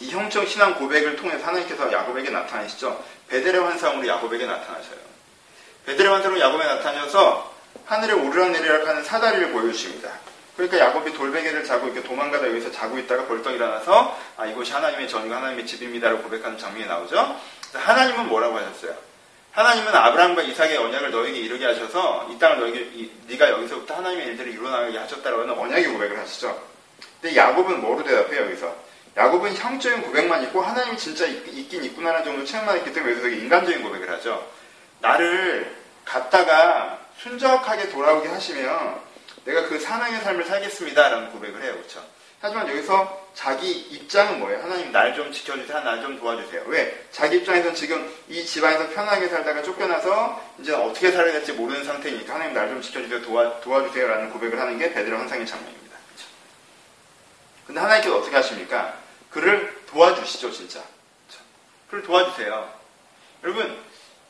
이 0.00 0.10
형적 0.10 0.48
신앙 0.48 0.74
고백을 0.74 1.16
통해서 1.16 1.46
하나님께서 1.46 1.92
야곱에게 1.92 2.30
나타나시죠. 2.30 3.04
베델의 3.28 3.60
환상으로 3.60 4.08
야곱에게 4.08 4.46
나타나셔요. 4.46 4.98
베델의 5.86 6.10
환상으로 6.12 6.40
야곱에 6.40 6.64
나타나셔서 6.64 7.54
하늘에 7.84 8.12
오르락내리락 8.14 8.86
하는 8.86 9.04
사다리를 9.04 9.52
보여주십니다. 9.52 10.10
그러니까 10.56 10.78
야곱이 10.78 11.12
돌베개를 11.12 11.64
자고 11.64 11.86
이렇게 11.86 12.02
도망가다 12.02 12.48
여기서 12.48 12.72
자고 12.72 12.98
있다가 12.98 13.26
벌떡 13.26 13.54
일어나서 13.54 14.18
아 14.36 14.46
이곳이 14.46 14.72
하나님의 14.72 15.08
전이고 15.08 15.32
하나님의 15.32 15.66
집입니다라고 15.66 16.22
고백하는 16.22 16.58
장면이 16.58 16.86
나오죠. 16.86 17.38
하나님은 17.74 18.28
뭐라고 18.28 18.56
하셨어요? 18.56 18.96
하나님은 19.58 19.92
아브라함과 19.92 20.42
이삭의 20.42 20.76
언약을 20.76 21.10
너에게 21.10 21.36
이루게 21.36 21.66
하셔서 21.66 22.28
이 22.30 22.38
땅을 22.38 22.60
너에게 22.60 22.78
이, 22.94 23.10
네가 23.26 23.50
여기서부터 23.50 23.96
하나님의 23.96 24.28
일들을 24.28 24.52
이루어나가게 24.52 24.96
하셨다라고 24.96 25.42
하는 25.42 25.58
언약의 25.58 25.88
고백을 25.88 26.16
하시죠. 26.16 26.62
근데 27.20 27.34
야곱은 27.34 27.80
뭐로 27.80 28.04
대답해요 28.04 28.42
여기서? 28.42 28.72
야곱은 29.16 29.56
형적인 29.56 30.02
고백만 30.02 30.44
있고 30.44 30.60
하나님이 30.60 30.96
진짜 30.96 31.26
있, 31.26 31.68
긴 31.68 31.82
있구나라는 31.82 32.24
정도 32.24 32.44
체험만 32.44 32.78
있기 32.78 32.92
때문에 32.92 33.14
여기서 33.14 33.28
인간적인 33.30 33.82
고백을 33.82 34.08
하죠. 34.10 34.48
나를 35.00 35.76
갔다가 36.04 37.00
순적하게 37.16 37.88
돌아오게 37.88 38.28
하시면 38.28 39.00
내가 39.44 39.66
그 39.66 39.80
사명의 39.80 40.20
삶을 40.20 40.44
살겠습니다라는 40.44 41.32
고백을 41.32 41.64
해요. 41.64 41.72
그렇죠? 41.72 42.00
하지만 42.40 42.68
여기서 42.68 43.27
자기 43.38 43.70
입장은 43.70 44.40
뭐예요? 44.40 44.60
하나님 44.64 44.90
날 44.90 45.14
좀 45.14 45.30
지켜주세요. 45.32 45.84
날 45.84 46.02
좀 46.02 46.18
도와주세요. 46.18 46.64
왜? 46.66 47.06
자기 47.12 47.36
입장에서는 47.36 47.72
지금 47.76 48.12
이 48.28 48.44
집안에서 48.44 48.88
편하게 48.88 49.28
살다가 49.28 49.62
쫓겨나서 49.62 50.44
이제 50.58 50.72
어떻게 50.74 51.12
살아야 51.12 51.30
될지 51.32 51.52
모르는 51.52 51.84
상태니까 51.84 52.34
하나님 52.34 52.52
날 52.52 52.68
좀 52.68 52.82
지켜주세요. 52.82 53.22
도와, 53.22 53.60
도와주세요 53.60 54.08
라는 54.08 54.30
고백을 54.30 54.58
하는 54.58 54.76
게 54.76 54.92
베드로 54.92 55.16
환상의 55.18 55.46
장면입니다. 55.46 55.96
그렇죠? 56.08 56.28
근데 57.64 57.80
하나님께서 57.80 58.16
어떻게 58.16 58.34
하십니까? 58.34 58.96
그를 59.30 59.82
도와주시죠, 59.86 60.50
진짜. 60.50 60.80
그렇죠? 60.80 61.44
그를 61.90 62.02
도와주세요. 62.02 62.74
여러분, 63.44 63.78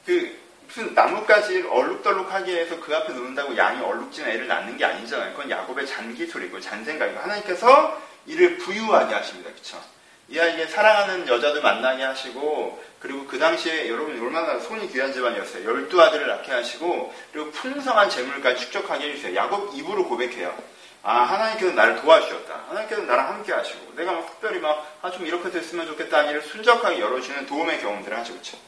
그 0.04 0.38
무슨 0.66 0.92
나뭇가지를 0.92 1.66
얼룩덜룩하게 1.70 2.60
해서 2.60 2.78
그 2.78 2.94
앞에 2.94 3.14
놓는다고 3.14 3.56
양이 3.56 3.82
얼룩진 3.82 4.28
애를 4.28 4.48
낳는 4.48 4.76
게 4.76 4.84
아니잖아요. 4.84 5.30
그건 5.32 5.50
야곱의 5.50 5.86
잔기 5.86 6.26
소리고 6.26 6.60
잔생각이고 6.60 7.18
하나님께서 7.20 8.06
이를 8.28 8.58
부유하게 8.58 9.14
하십니다. 9.14 9.50
그쵸? 9.50 9.82
이 10.28 10.38
아이에게 10.38 10.66
사랑하는 10.66 11.26
여자도 11.26 11.62
만나게 11.62 12.02
하시고 12.04 12.82
그리고 13.00 13.26
그 13.26 13.38
당시에 13.38 13.88
여러분 13.88 14.20
얼마나 14.20 14.58
손이 14.60 14.92
귀한 14.92 15.12
집안이었어요. 15.12 15.64
열두 15.64 16.00
아들을 16.00 16.26
낳게 16.26 16.52
하시고 16.52 17.14
그리고 17.32 17.50
풍성한 17.50 18.10
재물까지 18.10 18.60
축적하게 18.60 19.10
해주세요. 19.10 19.34
야곱 19.34 19.74
입으로 19.74 20.06
고백해요. 20.06 20.54
아 21.02 21.20
하나님께서 21.22 21.72
나를 21.72 21.96
도와주셨다. 22.02 22.64
하나님께서 22.68 23.02
나랑 23.02 23.28
함께 23.28 23.52
하시고 23.52 23.94
내가 23.96 24.12
막 24.12 24.26
특별히 24.30 24.60
막 24.60 24.98
아 25.00 25.10
좀 25.12 25.26
이렇게 25.26 25.50
됐으면 25.50 25.86
좋겠다 25.86 26.24
일을 26.24 26.42
순적하게 26.42 26.98
열어주는 27.00 27.46
도움의 27.46 27.80
경험들을 27.80 28.16
하죠. 28.18 28.34
그쵸? 28.34 28.58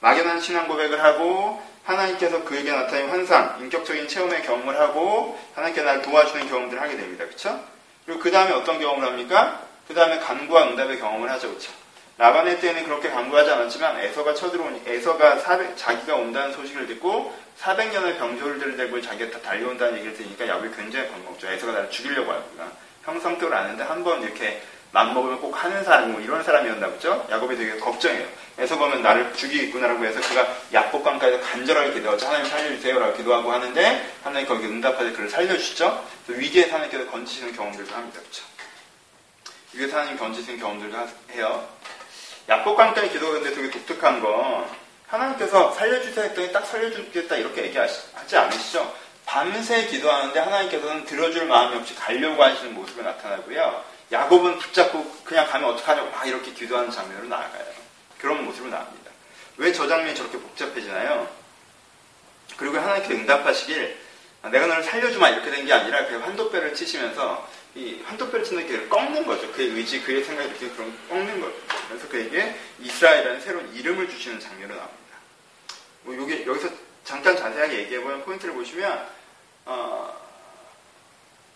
막연한 0.00 0.40
신앙 0.40 0.66
고백을 0.68 1.02
하고 1.02 1.62
하나님께서 1.84 2.44
그에게 2.44 2.72
나타낸 2.72 3.10
환상, 3.10 3.58
인격적인 3.60 4.08
체험의 4.08 4.42
경험을 4.42 4.78
하고 4.80 5.38
하나님께 5.54 5.82
나를 5.82 6.02
도와주는 6.02 6.48
경험들을 6.48 6.80
하게 6.80 6.96
됩니다. 6.96 7.26
그렇죠? 7.26 7.62
그리고 8.06 8.20
그 8.20 8.30
다음에 8.30 8.52
어떤 8.52 8.78
경험을 8.80 9.06
합니까? 9.06 9.62
그 9.88 9.94
다음에 9.94 10.18
간구와 10.18 10.64
응답의 10.68 10.98
경험을 10.98 11.30
하죠. 11.30 11.48
그렇죠? 11.48 11.72
라반의 12.16 12.60
때는 12.60 12.84
그렇게 12.84 13.10
간구하지 13.10 13.50
않았지만 13.50 13.98
에서가 14.00 14.34
쳐들어오니 14.34 14.82
에서가 14.86 15.38
400, 15.38 15.76
자기가 15.76 16.14
온다는 16.14 16.52
소식을 16.52 16.86
듣고 16.86 17.34
400년의 17.60 18.18
병졸들을 18.18 18.76
들고 18.76 19.00
자기가 19.00 19.30
다 19.32 19.40
달려온다는 19.42 19.96
얘기를 19.98 20.16
들으니까 20.16 20.46
야곱이 20.46 20.70
굉장히 20.76 21.08
겁먹죠. 21.10 21.48
에서가 21.48 21.72
나를 21.72 21.90
죽이려고 21.90 22.30
하구나. 22.32 22.70
형성격을 23.04 23.54
아는데 23.54 23.82
한 23.82 24.04
번 24.04 24.22
이렇게 24.22 24.62
맘먹으면 24.94 25.40
꼭 25.40 25.52
하는 25.62 25.82
사람, 25.82 26.12
뭐 26.12 26.20
이런 26.20 26.44
사람이었나 26.44 26.86
보죠? 26.86 27.26
야곱이 27.28 27.56
되게 27.56 27.76
걱정해요. 27.78 28.26
에서 28.56 28.78
보면 28.78 29.02
나를 29.02 29.34
죽이겠구나라고 29.34 30.04
해서 30.04 30.20
그가 30.20 30.46
약복강가에서 30.72 31.40
간절하게 31.40 31.94
기도하죠. 31.94 32.28
하나님 32.28 32.48
살려주세요라고 32.48 33.16
기도하고 33.16 33.52
하는데 33.52 34.14
하나님 34.22 34.46
거기 34.46 34.66
응답하지 34.66 35.12
그를 35.12 35.28
살려주시죠. 35.28 36.06
위기에서 36.28 36.74
하나님께서 36.76 37.10
건지시는 37.10 37.56
경험들도 37.56 37.92
합니다. 37.92 38.20
그렇죠? 38.20 38.44
위기에서 39.72 39.96
하나님 39.98 40.16
건지시는 40.16 40.60
경험들도 40.60 40.96
해요. 41.32 41.68
약복강가에 42.48 43.08
기도하는데 43.08 43.52
되게 43.52 43.70
독특한 43.70 44.20
건 44.20 44.64
하나님께서 45.08 45.72
살려주세요 45.72 46.26
했더니 46.26 46.52
딱 46.52 46.64
살려주겠다 46.64 47.34
이렇게 47.34 47.64
얘기하지 47.64 48.36
않으시죠? 48.36 48.94
밤새 49.26 49.86
기도하는데 49.86 50.38
하나님께서는 50.38 51.04
들어줄 51.04 51.46
마음이 51.46 51.78
없이 51.78 51.96
가려고 51.96 52.40
하시는 52.44 52.72
모습이 52.74 53.02
나타나고요. 53.02 53.93
야곱은 54.12 54.58
붙잡고 54.58 55.22
그냥 55.24 55.46
가면 55.48 55.70
어떡하냐고 55.70 56.10
막 56.10 56.26
이렇게 56.26 56.52
기도하는 56.52 56.90
장면으로 56.90 57.28
나아가요. 57.28 57.64
그런 58.18 58.44
모습으로 58.44 58.70
나옵니다. 58.70 59.10
왜 59.56 59.72
저 59.72 59.86
장면이 59.86 60.14
저렇게 60.14 60.38
복잡해지나요? 60.38 61.28
그리고 62.56 62.78
하나님께 62.78 63.14
응답하시길 63.14 63.98
내가 64.50 64.66
너를 64.66 64.82
살려주마 64.82 65.30
이렇게 65.30 65.50
된 65.50 65.64
게 65.66 65.72
아니라 65.72 66.06
그 66.06 66.16
환도뼈를 66.18 66.74
치시면서 66.74 67.48
이 67.74 68.00
환도뼈를 68.04 68.44
치는 68.44 68.66
게 68.68 68.86
꺾는 68.88 69.26
거죠. 69.26 69.50
그의 69.52 69.70
의지, 69.70 70.02
그의 70.02 70.22
생각이 70.22 70.48
이렇게 70.50 70.68
그런 70.70 70.96
꺾는 71.08 71.40
거죠. 71.40 71.54
그래서 71.88 72.08
그에게 72.08 72.54
이스라엘이라는 72.80 73.40
새로운 73.40 73.74
이름을 73.74 74.08
주시는 74.10 74.38
장면으로 74.38 74.76
나옵니다. 74.78 75.16
뭐 76.02 76.16
여기, 76.16 76.44
여기서 76.46 76.68
잠깐 77.04 77.36
자세하게 77.36 77.78
얘기해보면 77.80 78.24
포인트를 78.24 78.54
보시면 78.54 79.08
어, 79.64 80.23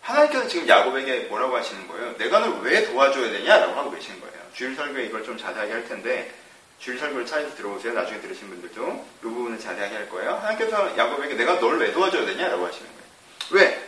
하나님께서 0.09 0.47
지금 0.47 0.67
야곱에게 0.67 1.27
뭐라고 1.29 1.55
하시는 1.55 1.87
거예요? 1.87 2.17
내가 2.17 2.39
널 2.39 2.59
왜 2.61 2.85
도와줘야 2.85 3.31
되냐라고 3.31 3.73
하고 3.73 3.91
계시는 3.91 4.19
거예요. 4.19 4.35
주일 4.55 4.75
설교에 4.75 5.05
이걸 5.05 5.23
좀 5.23 5.37
자세하게 5.37 5.71
할 5.71 5.87
텐데 5.87 6.31
주일 6.79 6.97
설교를 6.97 7.25
찾아서 7.25 7.55
들어오세요. 7.55 7.93
나중에 7.93 8.19
들으신 8.19 8.49
분들도 8.49 9.05
이 9.19 9.21
부분을 9.21 9.59
자세하게 9.59 9.95
할 9.95 10.09
거예요. 10.09 10.35
하나님께서 10.35 10.97
야곱에게 10.97 11.35
내가 11.35 11.59
널 11.59 11.77
왜 11.77 11.91
도와줘야 11.91 12.25
되냐라고 12.25 12.65
하시는 12.65 12.87
거예요. 12.87 13.03
왜? 13.51 13.87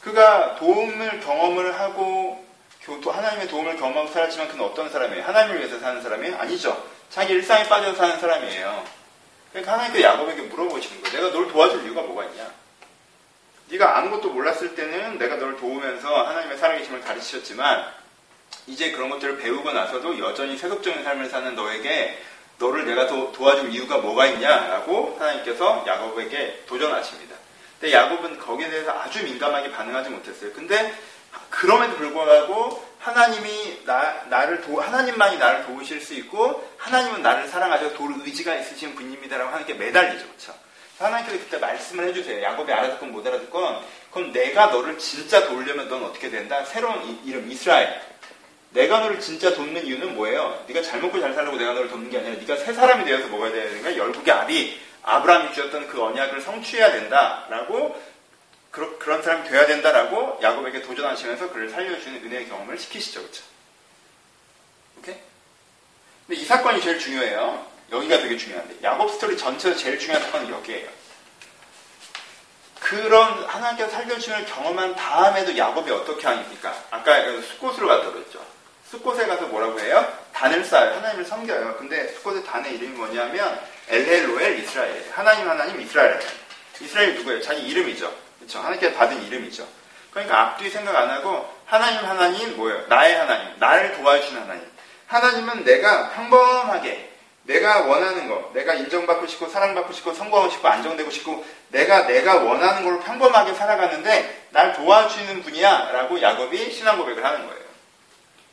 그가 0.00 0.56
도움을 0.56 1.20
경험을 1.20 1.78
하고 1.78 2.44
하나님의 2.84 3.46
도움을 3.46 3.76
경험하고 3.76 4.08
살았지만 4.08 4.48
그는 4.48 4.64
어떤 4.64 4.90
사람이에요? 4.90 5.24
하나님을 5.24 5.60
위해서 5.60 5.78
사는 5.78 6.02
사람이에요? 6.02 6.36
아니죠. 6.36 6.84
자기 7.10 7.34
일상에 7.34 7.68
빠져서 7.68 7.94
사는 7.94 8.18
사람이에요. 8.18 8.84
그러니까 9.52 9.72
하나님께 9.74 10.02
야곱에게 10.02 10.42
물어보시는 10.42 11.02
거예요. 11.02 11.16
내가 11.16 11.36
널 11.38 11.46
도와줄 11.52 11.84
이유가 11.84 12.02
뭐가 12.02 12.24
있냐? 12.24 12.50
네가 13.72 13.98
아무것도 13.98 14.30
몰랐을 14.30 14.74
때는 14.74 15.18
내가 15.18 15.36
너를 15.36 15.56
도우면서 15.56 16.26
하나님의 16.26 16.58
살아계심을 16.58 17.00
가르치셨지만 17.00 17.86
이제 18.66 18.92
그런 18.92 19.08
것들을 19.08 19.38
배우고 19.38 19.72
나서도 19.72 20.18
여전히 20.18 20.58
세속적인 20.58 21.02
삶을 21.02 21.30
사는 21.30 21.54
너에게 21.54 22.18
너를 22.58 22.84
내가 22.84 23.06
도, 23.06 23.32
도와줄 23.32 23.70
이유가 23.70 23.98
뭐가 23.98 24.26
있냐라고 24.26 25.16
하나님께서 25.18 25.84
야곱에게 25.86 26.64
도전하십니다. 26.66 27.34
근데 27.80 27.94
야곱은 27.94 28.38
거기에 28.38 28.68
대해서 28.68 28.92
아주 28.92 29.24
민감하게 29.24 29.72
반응하지 29.72 30.10
못했어요. 30.10 30.52
근데 30.52 30.94
그럼에도 31.48 31.96
불구하고 31.96 32.92
하나님이 32.98 33.84
나, 33.86 34.22
나를 34.28 34.60
도, 34.60 34.80
하나님만이 34.80 35.38
나를 35.38 35.64
도우실 35.64 36.02
수 36.02 36.12
있고 36.14 36.70
하나님은 36.76 37.22
나를 37.22 37.48
사랑하셔서 37.48 37.94
도울 37.94 38.20
의지가 38.20 38.54
있으신 38.54 38.94
분입니다라고 38.94 39.48
하나님께 39.48 39.74
매달리죠. 39.74 40.26
그렇죠? 40.26 40.54
하나님께서 41.04 41.38
그때 41.44 41.58
말씀을 41.58 42.08
해주세요. 42.08 42.42
야곱이 42.42 42.72
알아듣건 42.72 43.12
못 43.12 43.26
알아듣건 43.26 43.84
그럼 44.10 44.32
내가 44.32 44.66
너를 44.66 44.98
진짜 44.98 45.46
도우려면 45.46 45.88
넌 45.88 46.04
어떻게 46.04 46.30
된다? 46.30 46.64
새로운 46.64 47.02
이, 47.04 47.20
이름 47.24 47.50
이스라엘. 47.50 48.00
내가 48.70 49.00
너를 49.00 49.20
진짜 49.20 49.54
돕는 49.54 49.86
이유는 49.86 50.14
뭐예요? 50.14 50.64
네가 50.66 50.82
잘 50.82 51.00
먹고 51.00 51.20
잘 51.20 51.34
살려고 51.34 51.56
내가 51.56 51.74
너를 51.74 51.88
돕는 51.88 52.10
게 52.10 52.18
아니라 52.18 52.34
네가 52.36 52.56
새 52.56 52.72
사람이 52.72 53.04
되어서 53.04 53.28
먹어야 53.28 53.52
되는 53.52 53.82
거야. 53.82 53.96
열국의 53.96 54.32
아비 54.32 54.80
아브라함이 55.02 55.54
주었던 55.54 55.88
그 55.88 56.02
언약을 56.02 56.40
성취해야 56.40 56.92
된다라고 56.92 58.00
그러, 58.70 58.98
그런 58.98 59.22
사람이 59.22 59.48
돼야 59.48 59.66
된다라고 59.66 60.38
야곱에게 60.42 60.82
도전하시면서 60.82 61.50
그를 61.50 61.68
살려주는 61.68 62.24
은혜의 62.24 62.48
경험을 62.48 62.78
시키시죠. 62.78 63.20
그렇죠? 63.20 63.44
오케이? 64.98 65.16
근데 66.26 66.40
이 66.40 66.44
사건이 66.44 66.80
제일 66.80 66.98
중요해요. 66.98 67.71
여기가 67.92 68.18
되게 68.18 68.36
중요한데 68.36 68.76
야곱 68.82 69.12
스토리 69.12 69.36
전체에서 69.36 69.78
제일 69.78 69.98
중요한 69.98 70.22
사건은 70.24 70.50
여기에요. 70.50 70.88
그런 72.80 73.44
하나님께서 73.44 73.90
살려주심을 73.90 74.46
경험한 74.46 74.96
다음에도 74.96 75.56
야곱이 75.56 75.90
어떻게 75.90 76.26
하니까 76.26 76.74
아까 76.90 77.40
숫곳으로 77.42 77.86
갔다고 77.86 78.12
그랬죠. 78.12 78.44
숫곳에 78.90 79.26
가서 79.26 79.46
뭐라고 79.46 79.78
해요? 79.80 80.12
단을 80.32 80.64
쌓아요. 80.64 80.96
하나님을 80.96 81.24
섬겨요. 81.24 81.76
근데 81.78 82.08
숫곳의 82.08 82.44
단의 82.44 82.74
이름이 82.74 82.96
뭐냐면 82.96 83.60
엘헬로엘 83.88 84.58
이스라엘. 84.58 85.10
하나님 85.12 85.48
하나님 85.48 85.80
이스라엘. 85.80 86.20
이스라엘 86.80 87.14
누구예요? 87.14 87.40
자기 87.40 87.62
이름이죠. 87.62 88.12
그렇죠. 88.38 88.58
하나님께서 88.58 88.96
받은 88.96 89.22
이름이죠. 89.22 89.66
그러니까 90.10 90.40
앞뒤 90.40 90.68
생각 90.68 90.94
안 90.96 91.08
하고 91.08 91.48
하나님 91.64 92.04
하나님 92.04 92.56
뭐예요? 92.56 92.86
나의 92.88 93.16
하나님. 93.16 93.58
나를 93.58 93.96
도와주신 93.96 94.36
하나님. 94.36 94.70
하나님은 95.06 95.64
내가 95.64 96.10
평범하게 96.10 97.11
내가 97.44 97.86
원하는 97.86 98.28
거, 98.28 98.50
내가 98.54 98.74
인정받고 98.74 99.26
싶고 99.26 99.48
사랑받고 99.48 99.92
싶고 99.92 100.14
성공하고 100.14 100.50
싶고 100.50 100.68
안정되고 100.68 101.10
싶고 101.10 101.44
내가 101.68 102.06
내가 102.06 102.36
원하는 102.36 102.84
걸로 102.84 103.00
평범하게 103.00 103.54
살아가는데 103.54 104.48
날 104.50 104.72
도와주는 104.74 105.42
분이야라고 105.42 106.20
야곱이 106.22 106.70
신앙 106.72 106.98
고백을 106.98 107.24
하는 107.24 107.46
거예요. 107.46 107.62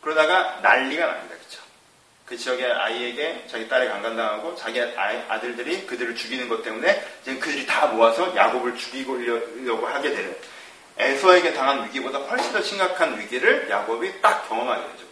그러다가 0.02 0.60
난리가 0.62 1.06
납니다. 1.06 1.36
그렇죠? 1.36 1.62
그 2.26 2.38
지역의 2.38 2.72
아이에게 2.72 3.46
자기 3.48 3.68
딸이 3.68 3.90
강간당하고 3.90 4.56
자기 4.56 4.82
아들들이 4.82 5.86
그들을 5.86 6.16
죽이는 6.16 6.48
것 6.48 6.64
때문에 6.64 7.04
이제 7.22 7.36
그들이 7.36 7.66
다 7.66 7.88
모아서 7.88 8.36
야곱을 8.36 8.76
죽이려고 8.76 9.88
하게 9.88 10.12
되는 10.12 10.36
에서에게 10.98 11.54
당한 11.54 11.86
위기보다 11.86 12.20
훨씬 12.20 12.52
더 12.52 12.62
심각한 12.62 13.20
위기를 13.20 13.70
야곱이 13.70 14.22
딱 14.22 14.48
경험하게 14.50 14.82
되죠. 14.82 15.09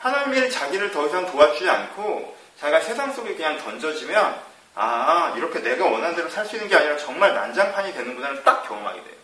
하나님이 0.00 0.50
자기를 0.50 0.90
더 0.90 1.06
이상 1.06 1.30
도와주지 1.30 1.68
않고 1.68 2.36
자기가 2.58 2.80
세상 2.80 3.12
속에 3.12 3.34
그냥 3.34 3.58
던져지면 3.58 4.40
아 4.74 5.34
이렇게 5.36 5.60
내가 5.60 5.84
원하는 5.84 6.16
대로 6.16 6.28
살 6.28 6.46
수 6.46 6.56
있는 6.56 6.68
게 6.68 6.76
아니라 6.76 6.96
정말 6.96 7.34
난장판이 7.34 7.92
되는구나를 7.92 8.42
딱 8.42 8.66
경험하게 8.66 9.02
돼요. 9.02 9.14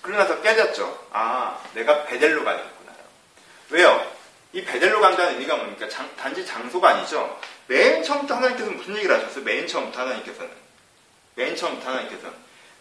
그러고 0.00 0.22
나서 0.22 0.40
깨졌죠. 0.40 1.06
아 1.12 1.60
내가 1.74 2.04
베델로 2.04 2.44
가야겠구나. 2.44 2.92
왜요? 3.70 4.12
이 4.54 4.64
베델로 4.64 5.00
간다는 5.00 5.34
의미가 5.34 5.56
뭡니까? 5.56 5.88
장, 5.88 6.08
단지 6.16 6.44
장소가 6.46 6.88
아니죠. 6.90 7.38
맨 7.66 8.02
처음부터 8.02 8.34
하나님께서 8.34 8.70
무슨 8.70 8.96
얘기를 8.96 9.14
하셨어요? 9.14 9.44
맨 9.44 9.66
처음부터 9.66 10.00
하나님께서는 10.00 10.50
맨 11.34 11.54
처음부터 11.56 11.90
하나님께서는 11.90 12.34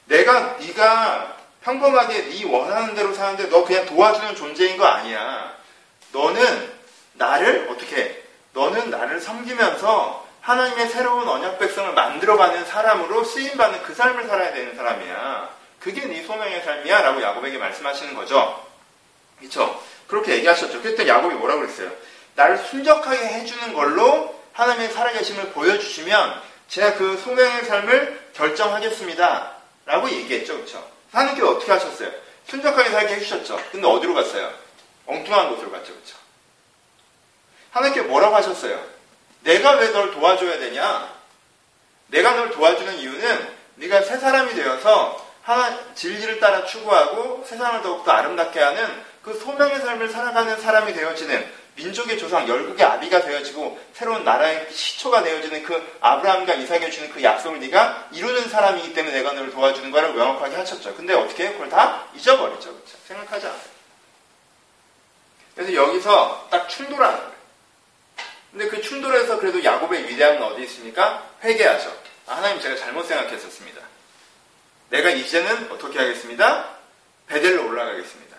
내가 0.06 0.58
네가 0.58 1.38
평범하게 1.64 2.30
네 2.30 2.46
원하는 2.46 2.96
대로 2.96 3.14
사는데 3.14 3.50
너 3.50 3.64
그냥 3.66 3.86
도와주는 3.86 4.36
존재인 4.36 4.78
거 4.78 4.86
아니야. 4.86 5.54
너는 6.14 6.81
나를 7.22 7.68
어떻게 7.70 8.24
너는 8.54 8.90
나를 8.90 9.22
섬기면서 9.22 10.28
하나님의 10.42 10.90
새로운 10.90 11.28
언약 11.28 11.60
백성을 11.60 11.94
만들어가는 11.94 12.66
사람으로 12.66 13.24
쓰임받는 13.24 13.84
그 13.84 13.94
삶을 13.94 14.28
살아야 14.28 14.54
되는 14.54 14.76
사람이야. 14.76 15.50
그게 15.80 16.06
네 16.06 16.24
소명의 16.24 16.64
삶이야. 16.64 17.02
라고 17.02 17.22
야곱에게 17.22 17.60
말씀하시는 17.60 18.16
거죠. 18.16 18.66
그쵸? 19.40 19.82
그렇게 20.08 20.34
얘기하셨죠. 20.38 20.82
그때 20.82 21.08
야곱이 21.08 21.36
뭐라고 21.36 21.62
그랬어요? 21.62 21.92
나를 22.36 22.58
순적하게 22.58 23.18
해주는 23.18 23.74
걸로 23.74 24.36
하나님의 24.54 24.92
살아계심을 24.92 25.52
보여주시면 25.52 26.42
제가 26.68 26.96
그 26.96 27.18
소명의 27.18 27.66
삶을 27.66 28.30
결정하겠습니다. 28.34 29.52
라고 29.86 30.10
얘기했죠. 30.10 30.58
그쵸? 30.58 30.84
하나님께서 31.12 31.52
어떻게 31.52 31.72
하셨어요? 31.72 32.12
순적하게 32.48 32.90
살게 32.90 33.16
해주셨죠. 33.16 33.60
근데 33.72 33.88
어디로 33.88 34.14
갔어요? 34.16 34.52
엉뚱한 35.06 35.50
곳으로 35.50 35.72
갔죠. 35.72 35.94
그쵸? 35.94 36.21
하나님께 37.72 38.02
뭐라고 38.04 38.36
하셨어요? 38.36 38.80
내가 39.44 39.72
왜 39.74 39.92
널 39.92 40.12
도와줘야 40.12 40.60
되냐? 40.60 41.10
내가 42.08 42.34
널 42.36 42.52
도와주는 42.52 42.96
이유는 42.98 43.50
네가 43.76 44.02
새 44.04 44.18
사람이 44.18 44.54
되어서 44.54 45.26
하나 45.42 45.94
진리를 45.96 46.40
따라 46.40 46.66
추구하고 46.66 47.44
세상을 47.48 47.82
더욱더 47.82 48.12
아름답게 48.12 48.60
하는 48.60 49.04
그 49.24 49.34
소명의 49.34 49.80
삶을 49.80 50.10
살아가는 50.10 50.60
사람이 50.60 50.94
되어지는 50.94 51.62
민족의 51.76 52.20
조상 52.20 52.48
열국의 52.48 52.86
아비가 52.86 53.22
되어지고 53.22 53.80
새로운 53.94 54.24
나라의 54.26 54.68
시초가 54.72 55.24
되어지는 55.24 55.64
그 55.64 55.98
아브라함과 56.02 56.54
이삭에 56.56 56.90
주는 56.92 57.10
그 57.12 57.24
약속을 57.24 57.60
네가 57.62 58.10
이루는 58.12 58.50
사람이기 58.50 58.94
때문에 58.94 59.16
내가 59.16 59.32
너를 59.32 59.52
도와주는 59.52 59.90
거를 59.90 60.14
명확하게 60.14 60.58
하셨죠. 60.58 60.94
근데 60.96 61.14
어떻게? 61.14 61.52
그걸 61.54 61.70
다 61.70 62.06
잊어버리죠. 62.14 62.74
그렇죠? 62.74 62.98
생각하지 63.08 63.48
않아요. 63.48 63.62
그래서 65.56 65.74
여기서 65.74 66.48
딱 66.52 66.68
충돌하는. 66.68 67.31
근데 68.52 68.68
그 68.68 68.82
충돌에서 68.82 69.40
그래도 69.40 69.64
야곱의 69.64 70.08
위대함은 70.10 70.42
어디 70.44 70.64
있습니까? 70.64 71.26
회개하죠. 71.44 71.96
아, 72.28 72.36
하나님 72.38 72.60
제가 72.60 72.76
잘못 72.76 73.06
생각했었습니다. 73.06 73.82
내가 74.90 75.10
이제는 75.10 75.72
어떻게 75.72 76.00
하겠습니다? 76.00 76.76
베델로 77.28 77.66
올라가겠습니다. 77.68 78.38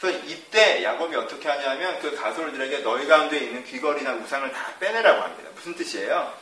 그래서 0.00 0.18
이때 0.26 0.82
야곱이 0.82 1.14
어떻게 1.14 1.46
하냐면 1.46 2.00
그 2.00 2.16
가솔들에게 2.16 2.78
너희 2.78 3.06
가운데 3.06 3.36
있는 3.36 3.62
귀걸이나 3.64 4.14
우상을 4.14 4.50
다 4.50 4.72
빼내라고 4.80 5.20
합니다. 5.20 5.50
무슨 5.54 5.74
뜻이에요? 5.74 6.32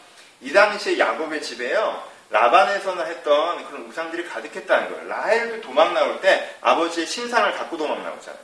이 0.40 0.52
당시에 0.52 0.96
야곱의 0.96 1.42
집에요. 1.42 2.04
라반에서나 2.30 3.04
했던 3.04 3.66
그런 3.66 3.86
우상들이 3.86 4.28
가득했다는 4.28 4.90
거예요. 4.92 5.08
라헬도 5.08 5.60
도망 5.62 5.92
나올 5.92 6.20
때 6.20 6.54
아버지의 6.60 7.06
신상을 7.06 7.52
갖고 7.54 7.76
도망 7.76 8.02
나오잖아요. 8.04 8.42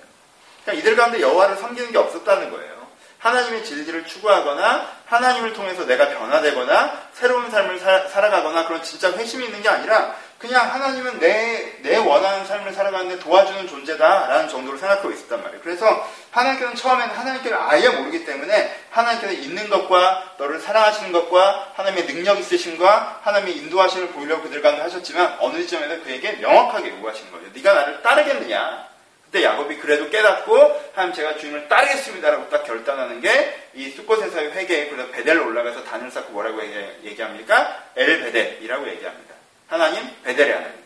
그러니까 0.64 0.82
이들 0.82 0.96
가운데 0.96 1.20
여호와를 1.20 1.58
섬기는 1.58 1.92
게 1.92 1.98
없었다는 1.98 2.50
거예요. 2.50 2.84
하나님의 3.24 3.64
진리를 3.64 4.06
추구하거나 4.06 4.87
하나님을 5.06 5.54
통해서 5.54 5.87
내가 5.87 6.10
변화되거나 6.10 7.08
새로운 7.14 7.50
삶을 7.50 7.78
사, 7.78 8.06
살아가거나 8.06 8.66
그런 8.66 8.82
진짜 8.82 9.10
회심이 9.12 9.46
있는 9.46 9.62
게 9.62 9.68
아니라 9.70 10.14
그냥 10.38 10.70
하나님은 10.70 11.20
내, 11.20 11.78
내 11.80 11.96
원하는 11.96 12.44
삶을 12.44 12.74
살아가는데 12.74 13.18
도와주는 13.20 13.66
존재다라는 13.66 14.48
정도로 14.50 14.76
생각하고 14.76 15.10
있었단 15.10 15.42
말이에요. 15.42 15.62
그래서 15.62 16.06
하나님께서는 16.32 16.76
처음에는 16.76 17.14
하나님께를 17.14 17.56
아예 17.58 17.88
모르기 17.88 18.26
때문에 18.26 18.76
하나님께서 18.90 19.32
있는 19.32 19.70
것과 19.70 20.34
너를 20.37 20.60
사랑하시는 20.60 21.12
것과 21.12 21.72
하나님의 21.76 22.06
능력 22.06 22.38
있으심과 22.38 23.20
하나님의 23.22 23.56
인도하심을 23.56 24.08
보이려고 24.08 24.42
그들 24.42 24.60
가운데 24.60 24.82
하셨지만 24.82 25.38
어느 25.40 25.62
지점에서 25.62 26.04
그에게 26.04 26.32
명확하게 26.32 26.90
요구하시는 26.90 27.32
거예요. 27.32 27.48
네가 27.54 27.72
나를 27.72 28.02
따르겠느냐? 28.02 28.93
그때 29.35 29.44
야곱이 29.44 29.79
그래도 29.79 30.09
깨닫고 30.09 30.92
하나님 30.94 31.12
제가 31.12 31.37
주님을 31.38 31.66
따르겠습니다라고 31.68 32.49
딱 32.51 32.62
결단하는 32.62 33.20
게 33.20 33.64
이 33.75 33.90
수꽃에서의 33.90 34.53
회개 34.53 34.88
그래서 34.88 35.11
베델로 35.11 35.47
올라가서 35.47 35.83
단을 35.83 36.09
쌓고 36.09 36.31
뭐라고 36.33 36.62
얘기합니까? 37.03 37.83
엘 37.97 38.20
베델이라고 38.20 38.88
얘기합니다. 38.88 39.35
하나님 39.68 40.09
베델의 40.23 40.55
하나님. 40.55 40.85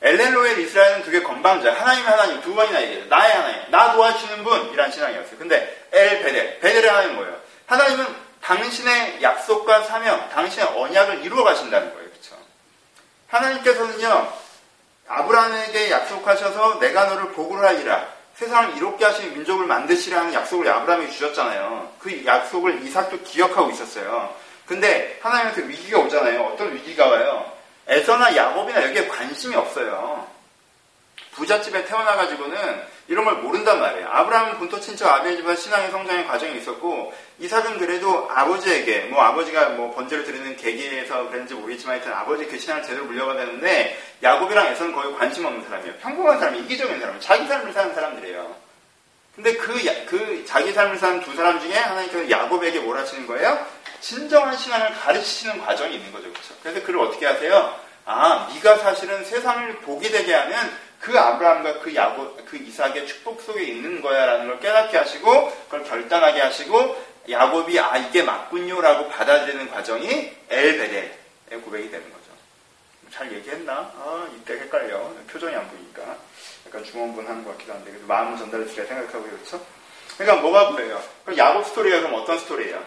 엘렐로엘 0.00 0.58
이스라엘은 0.58 1.02
그게 1.02 1.22
건방져. 1.22 1.70
하나님의 1.72 2.10
하나님 2.10 2.40
두 2.40 2.54
번이나 2.54 2.82
얘기해요. 2.82 3.06
나의 3.06 3.32
하나님, 3.34 3.70
나 3.70 3.92
도와주는 3.92 4.42
분이란 4.44 4.90
신앙이었어요. 4.90 5.38
근데 5.38 5.86
엘 5.92 6.22
베델, 6.22 6.60
베델의 6.60 6.90
하나님 6.90 7.16
뭐예요? 7.16 7.38
하나님은 7.66 8.06
당신의 8.40 9.22
약속과 9.22 9.82
사명, 9.84 10.28
당신의 10.30 10.68
언약을 10.68 11.24
이루어 11.24 11.44
가신다는 11.44 11.92
거예요. 11.94 12.10
그렇죠? 12.10 12.36
하나님께서는요. 13.28 14.43
아브라함에게 15.06 15.90
약속하셔서 15.90 16.78
내가 16.80 17.06
너를 17.06 17.32
복을 17.32 17.64
하리라. 17.64 18.06
세상을 18.34 18.76
이롭게 18.76 19.04
하시는 19.04 19.32
민족을 19.34 19.66
만드시라는 19.66 20.32
약속을 20.34 20.68
아브라함에게 20.68 21.12
주셨잖아요. 21.12 21.92
그 21.98 22.24
약속을 22.24 22.82
이삭도 22.82 23.20
기억하고 23.22 23.70
있었어요. 23.70 24.34
근데 24.66 25.18
하나님한테 25.22 25.68
위기가 25.68 25.98
오잖아요. 26.00 26.42
어떤 26.42 26.74
위기가 26.74 27.06
와요? 27.06 27.52
에서나 27.86 28.34
야곱이나 28.34 28.82
여기에 28.88 29.08
관심이 29.08 29.54
없어요. 29.54 30.26
부잣집에 31.34 31.84
태어나가지고는 31.84 32.82
이런 33.08 33.24
걸 33.24 33.34
모른단 33.34 33.80
말이에요. 33.80 34.08
아브라함은 34.08 34.58
본토 34.58 34.80
친척 34.80 35.08
아비의 35.08 35.36
집안 35.36 35.56
신앙의 35.56 35.90
성장의 35.90 36.26
과정이 36.26 36.56
있었고 36.58 37.12
이삭은 37.38 37.78
그래도 37.78 38.28
아버지에게 38.30 39.00
뭐 39.10 39.20
아버지가 39.22 39.70
뭐 39.70 39.94
번제를 39.94 40.24
드리는 40.24 40.56
계기에서 40.56 41.28
그랬는지 41.28 41.54
모르겠지만 41.54 41.96
하여튼 41.96 42.12
아버지 42.12 42.46
그 42.46 42.58
신앙을 42.58 42.82
제대로 42.82 43.04
물려받았는데 43.04 43.98
야곱이랑 44.22 44.68
에서는 44.68 44.94
거의 44.94 45.14
관심 45.16 45.44
없는 45.44 45.64
사람이에요. 45.64 45.94
평범한 45.96 46.38
사람이 46.38 46.60
이기적인 46.60 47.00
사람, 47.00 47.20
자기 47.20 47.46
삶을 47.46 47.72
사는 47.72 47.94
사람들이에요. 47.94 48.64
근데 49.34 49.56
그, 49.56 49.74
그 50.06 50.44
자기 50.46 50.72
삶을 50.72 50.96
사는 50.96 51.20
두 51.20 51.34
사람 51.34 51.60
중에 51.60 51.74
하나님께서 51.74 52.30
야곱에게 52.30 52.80
뭘 52.80 52.96
하시는 52.96 53.26
거예요? 53.26 53.66
진정한 54.00 54.56
신앙을 54.56 54.94
가르치시는 54.94 55.64
과정이 55.64 55.96
있는 55.96 56.12
거죠. 56.12 56.30
그렇죠? 56.30 56.54
그래서 56.62 56.82
그를 56.86 57.00
어떻게 57.00 57.26
하세요? 57.26 57.74
아, 58.06 58.48
네가 58.54 58.76
사실은 58.78 59.24
세상을 59.24 59.76
복이 59.78 60.10
되게 60.10 60.34
하는 60.34 60.56
그 61.04 61.18
아브라함과 61.18 61.80
그 61.80 61.94
야곱, 61.94 62.46
그 62.46 62.56
이삭의 62.56 63.06
축복 63.06 63.42
속에 63.42 63.62
있는 63.62 64.00
거야라는 64.00 64.46
걸 64.46 64.58
깨닫게 64.58 64.96
하시고 64.96 65.50
그걸 65.66 65.84
결단하게 65.84 66.40
하시고 66.40 67.04
야곱이 67.28 67.78
아 67.78 67.98
이게 67.98 68.22
맞군요라고 68.22 69.10
받아들이는 69.10 69.70
과정이 69.70 70.32
엘베델의 70.48 71.60
고백이 71.62 71.90
되는 71.90 72.10
거죠. 72.10 72.24
잘 73.12 73.30
얘기했나? 73.30 73.92
아 73.94 74.26
이때 74.34 74.54
헷갈려. 74.54 75.12
표정이 75.30 75.54
안 75.54 75.68
보이니까 75.68 76.16
약간 76.66 76.82
중원분 76.82 77.26
하는 77.26 77.44
것 77.44 77.50
같기도 77.50 77.74
한데 77.74 77.90
그래도 77.90 78.06
마음을 78.06 78.38
전달해주려 78.38 78.86
생각하고 78.86 79.24
그렇죠. 79.24 79.62
그러니까 80.16 80.40
뭐가 80.40 80.70
보여요? 80.70 81.02
그럼 81.26 81.36
야곱 81.36 81.66
스토리가 81.66 81.98
그럼 82.00 82.14
어떤 82.14 82.38
스토리예요? 82.38 82.82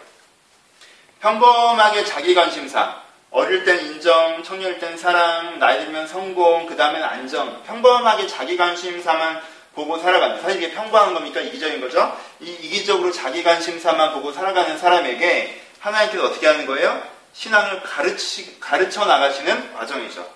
평범하게 1.20 2.04
자기 2.06 2.34
관심사, 2.34 3.04
어릴 3.32 3.66
땐 3.66 3.80
인정, 3.86 4.42
청년일 4.44 4.80
땐 4.80 4.98
사랑, 4.98 5.60
나이 5.60 5.80
들면 5.80 6.08
성공, 6.08 6.66
그 6.66 6.76
다음엔 6.76 7.04
안정. 7.04 7.62
평범하게 7.64 8.28
자기 8.28 8.56
관심사만 8.56 9.42
보고 9.76 10.00
살아간다. 10.00 10.42
사실 10.42 10.64
이게 10.64 10.74
평범한 10.74 11.14
겁니까? 11.14 11.40
이기적인 11.40 11.82
거죠? 11.82 12.18
이 12.40 12.50
이기적으로 12.50 13.12
자기 13.12 13.44
관심사만 13.44 14.14
보고 14.14 14.32
살아가는 14.32 14.78
사람에게 14.78 15.62
하나님께서 15.80 16.26
어떻게 16.26 16.48
하는 16.48 16.66
거예요? 16.66 17.04
신앙을 17.34 17.84
가르치, 17.84 18.60
가르쳐 18.60 19.06
나가시는 19.06 19.74
과정이죠. 19.74 20.28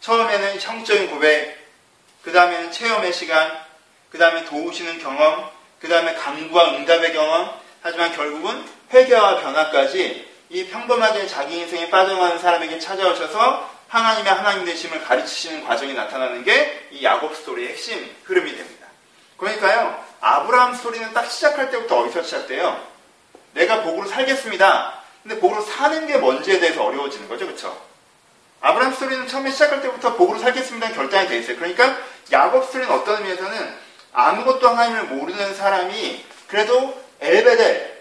처음에는 0.00 0.60
형적인 0.60 1.10
고백, 1.10 1.68
그 2.22 2.32
다음에는 2.32 2.72
체험의 2.72 3.12
시간, 3.12 3.56
그 4.10 4.18
다음에 4.18 4.44
도우시는 4.44 4.98
경험, 4.98 5.48
그 5.80 5.88
다음에 5.88 6.14
강구와 6.14 6.70
응답의 6.74 7.12
경험, 7.12 7.52
하지만 7.82 8.12
결국은 8.12 8.64
회개와 8.92 9.40
변화까지 9.40 10.28
이 10.50 10.66
평범하게 10.66 11.26
자기 11.26 11.58
인생에 11.58 11.90
빠져가는 11.90 12.38
사람에게 12.38 12.78
찾아오셔서 12.78 13.78
하나님의 13.88 14.32
하나님 14.32 14.64
되심을 14.64 15.04
가르치시는 15.04 15.64
과정이 15.64 15.94
나타나는 15.94 16.44
게 16.44 16.88
이 16.90 17.04
야곱 17.04 17.36
스토리의 17.36 17.70
핵심 17.70 18.14
흐름이 18.24 18.56
됩니다. 18.56 18.86
그러니까요, 19.36 20.02
아브라함 20.20 20.74
스토리는 20.74 21.12
딱 21.12 21.30
시작할 21.30 21.70
때부터 21.70 22.00
어디서 22.00 22.22
시작돼요? 22.22 22.82
내가 23.54 23.82
복으로 23.82 24.08
살겠습니다. 24.08 24.94
근데 25.22 25.38
복으로 25.38 25.62
사는 25.62 26.06
게 26.06 26.16
뭔지에 26.16 26.58
대해서 26.60 26.84
어려워지는 26.84 27.28
거죠, 27.28 27.46
그쵸? 27.46 27.80
아브라함 28.60 28.94
스토리는 28.94 29.28
처음에 29.28 29.50
시작할 29.50 29.80
때부터 29.82 30.16
복으로 30.16 30.38
살겠습니다 30.38 30.92
결단이 30.92 31.28
돼 31.28 31.38
있어요. 31.38 31.56
그러니까 31.56 31.96
야곱 32.32 32.66
스토리는 32.66 32.92
어떤 32.92 33.18
의미에서는 33.18 33.74
아무것도 34.12 34.68
하나님을 34.68 35.04
모르는 35.04 35.54
사람이 35.54 36.24
그래도 36.48 37.00
엘베델 37.20 37.97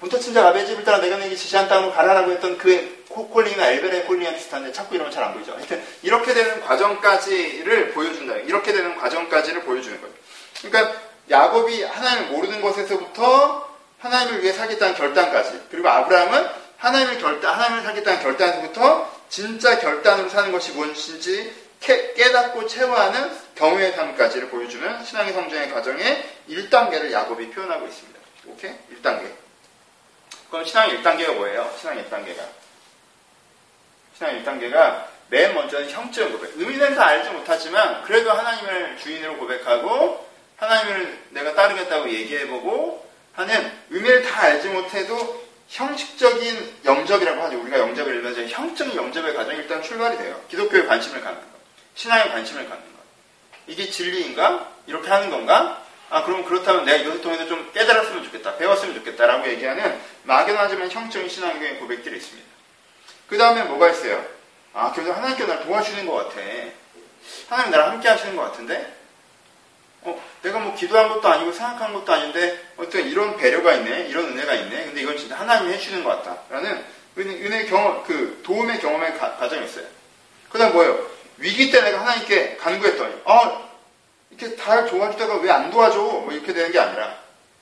본토 0.00 0.18
친자 0.18 0.46
아베 0.46 0.64
집을 0.64 0.84
따라 0.84 0.98
내가 0.98 1.16
내게 1.16 1.34
지시한 1.34 1.68
땅으로 1.68 1.92
가라라고 1.92 2.30
했던 2.30 2.56
그 2.56 3.04
콜링이나 3.08 3.68
엘베델 3.70 4.06
콜링이랑 4.06 4.34
비슷한데 4.34 4.72
자꾸 4.72 4.94
이러면 4.94 5.12
잘 5.12 5.24
안 5.24 5.34
보이죠. 5.34 5.52
하여튼 5.52 5.82
이렇게 6.02 6.34
되는 6.34 6.60
과정까지를 6.60 7.90
보여준다. 7.90 8.36
이렇게 8.36 8.72
되는 8.72 8.96
과정까지를 8.96 9.62
보여주는 9.62 10.00
거예요. 10.00 10.14
그러니까 10.62 11.00
야곱이 11.28 11.82
하나님을 11.82 12.30
모르는 12.30 12.60
것에서부터 12.60 13.68
하나님을 13.98 14.42
위해 14.42 14.52
살겠다는 14.52 14.94
결단까지 14.94 15.62
그리고 15.70 15.88
아브라함은 15.88 16.46
하나님을 16.76 17.18
결단 17.18 17.54
하나님을 17.54 17.82
살겠다는 17.82 18.22
결단에서부터 18.22 19.12
진짜 19.28 19.80
결단으로 19.80 20.28
사는 20.28 20.52
것이 20.52 20.72
무엇인지 20.72 21.52
깨닫고 21.80 22.66
체화하는 22.68 23.30
경우의 23.56 23.92
삶까지를 23.92 24.48
보여주는 24.48 25.04
신앙의 25.04 25.32
성장의 25.32 25.72
과정의 25.72 26.24
1단계를 26.48 27.10
야곱이 27.10 27.50
표현하고 27.50 27.86
있습니다. 27.86 28.20
오케이? 28.46 28.72
1단계. 28.94 29.47
그럼 30.50 30.64
신앙의 30.64 31.02
1단계가 31.02 31.34
뭐예요? 31.34 31.74
신앙의 31.78 32.04
1단계가. 32.04 32.40
신앙의 34.16 34.42
1단계가 34.42 35.06
맨 35.28 35.54
먼저는 35.54 35.90
형적 35.90 36.32
고백. 36.32 36.52
의미는 36.56 36.94
다 36.94 37.06
알지 37.06 37.30
못하지만 37.30 38.02
그래도 38.04 38.32
하나님을 38.32 38.96
주인으로 38.98 39.36
고백하고 39.36 40.26
하나님을 40.56 41.18
내가 41.30 41.54
따르겠다고 41.54 42.08
얘기해보고 42.10 43.06
하는 43.34 43.72
의미를 43.90 44.22
다 44.22 44.42
알지 44.42 44.68
못해도 44.68 45.48
형식적인 45.68 46.76
영접이라고 46.84 47.42
하죠. 47.42 47.60
우리가 47.60 47.78
영접을 47.78 48.14
일반적인 48.16 48.48
형적인 48.48 48.96
영접의 48.96 49.34
과정이 49.34 49.58
일단 49.58 49.82
출발이 49.82 50.16
돼요. 50.16 50.40
기독교에 50.48 50.86
관심을 50.86 51.20
갖는 51.20 51.38
것. 51.38 51.46
신앙에 51.94 52.30
관심을 52.30 52.68
갖는 52.68 52.84
것. 52.84 52.98
이게 53.66 53.90
진리인가? 53.90 54.66
이렇게 54.86 55.08
하는 55.08 55.30
건가? 55.30 55.84
아, 56.10 56.24
그럼 56.24 56.44
그렇다면 56.44 56.84
내가 56.84 56.96
이것을 56.98 57.20
통해서 57.20 57.46
좀 57.46 57.70
깨달았으면 57.72 58.24
좋겠다. 58.24 58.56
배웠으면 58.56 58.94
좋겠다라고 58.94 59.48
얘기하는 59.48 60.00
막연하지만 60.22 60.90
형적인 60.90 61.28
신앙의 61.28 61.78
고백들이 61.78 62.16
있습니다. 62.16 62.48
그 63.28 63.36
다음에 63.36 63.62
뭐가 63.64 63.90
있어요? 63.90 64.24
아, 64.72 64.92
그래서 64.92 65.12
하나님께 65.12 65.44
나를 65.44 65.64
도와주는 65.64 66.06
것 66.06 66.14
같아. 66.14 66.40
하나님 67.48 67.72
나랑 67.72 67.90
함께 67.92 68.08
하시는 68.08 68.36
것 68.36 68.42
같은데? 68.42 68.94
어, 70.02 70.22
내가 70.42 70.60
뭐 70.60 70.74
기도한 70.74 71.08
것도 71.08 71.28
아니고 71.28 71.52
생각한 71.52 71.92
것도 71.92 72.12
아닌데 72.12 72.58
어떤 72.76 73.02
이런 73.02 73.36
배려가 73.36 73.74
있네, 73.74 74.06
이런 74.08 74.26
은혜가 74.28 74.54
있네. 74.54 74.84
근데 74.86 75.02
이건 75.02 75.18
진짜 75.18 75.36
하나님이 75.36 75.74
해주는 75.74 76.04
것 76.04 76.10
같다. 76.10 76.40
라는 76.48 76.84
은혜, 77.18 77.66
경험, 77.66 78.04
그 78.04 78.40
도움의 78.44 78.80
경험의 78.80 79.18
가, 79.18 79.36
과정이 79.36 79.64
있어요. 79.66 79.84
그 80.48 80.58
다음 80.58 80.72
뭐예요? 80.72 81.06
위기 81.38 81.70
때 81.70 81.82
내가 81.82 82.00
하나님께 82.00 82.56
간구했더니, 82.56 83.14
어, 83.24 83.67
이렇게 84.38 84.56
다 84.56 84.84
도와주다가 84.86 85.36
왜 85.38 85.50
안 85.50 85.70
도와줘? 85.70 85.98
뭐 85.98 86.32
이렇게 86.32 86.52
되는 86.52 86.70
게 86.70 86.78
아니라. 86.78 87.16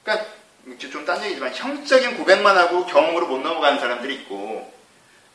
그러니까 0.04 0.26
좀 0.90 1.04
딴 1.06 1.22
얘기지만 1.24 1.54
형적인 1.54 2.18
고백만 2.18 2.56
하고 2.58 2.84
경험으로 2.86 3.26
못 3.26 3.38
넘어가는 3.38 3.78
사람들이 3.78 4.14
있고 4.16 4.72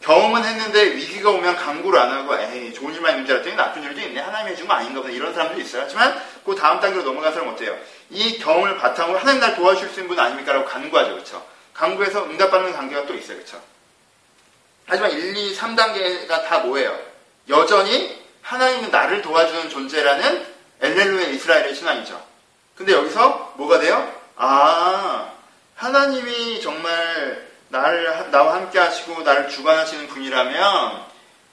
경험은 0.01 0.43
했는데 0.43 0.95
위기가 0.95 1.29
오면 1.29 1.55
강구를 1.55 1.97
안 1.99 2.11
하고 2.11 2.35
에이 2.37 2.73
좋은 2.73 2.93
일만 2.93 3.11
있는 3.11 3.25
줄 3.25 3.35
알았더니 3.35 3.55
나쁜 3.55 3.83
일도 3.83 4.01
있네 4.01 4.19
하나님이 4.19 4.51
해준 4.51 4.67
거 4.67 4.73
아닌가 4.73 5.01
보다 5.01 5.13
이런 5.13 5.33
사람들이 5.33 5.63
있어요 5.63 5.83
하지만 5.83 6.21
그 6.43 6.55
다음 6.55 6.79
단계로 6.81 7.03
넘어간 7.03 7.31
사람은 7.31 7.53
어때요? 7.53 7.77
이 8.09 8.39
경험을 8.39 8.77
바탕으로 8.77 9.19
하나님 9.19 9.39
날 9.39 9.55
도와줄 9.55 9.87
수 9.89 10.01
있는 10.01 10.09
분 10.09 10.19
아닙니까? 10.19 10.51
라고 10.51 10.65
간구하죠 10.65 11.11
그렇죠? 11.13 11.45
간구해서 11.73 12.25
응답받는 12.25 12.73
관계가 12.73 13.05
또 13.05 13.13
있어요 13.13 13.37
그렇죠? 13.37 13.61
하지만 14.87 15.11
1, 15.11 15.37
2, 15.37 15.55
3단계가 15.55 16.45
다 16.45 16.59
뭐예요? 16.59 16.97
여전히 17.47 18.19
하나님은 18.41 18.91
나를 18.91 19.21
도와주는 19.21 19.69
존재라는 19.69 20.45
엘렐루의 20.81 21.35
이스라엘의 21.35 21.75
신앙이죠 21.75 22.31
근데 22.75 22.93
여기서 22.93 23.53
뭐가 23.57 23.79
돼요? 23.79 24.11
아 24.35 25.31
하나님이 25.75 26.61
정말 26.61 27.47
나를, 27.69 28.31
나와 28.31 28.55
함께 28.55 28.79
하시고 28.79 29.23
나를 29.23 29.49
주관하시는 29.49 30.07
분이라면 30.07 31.05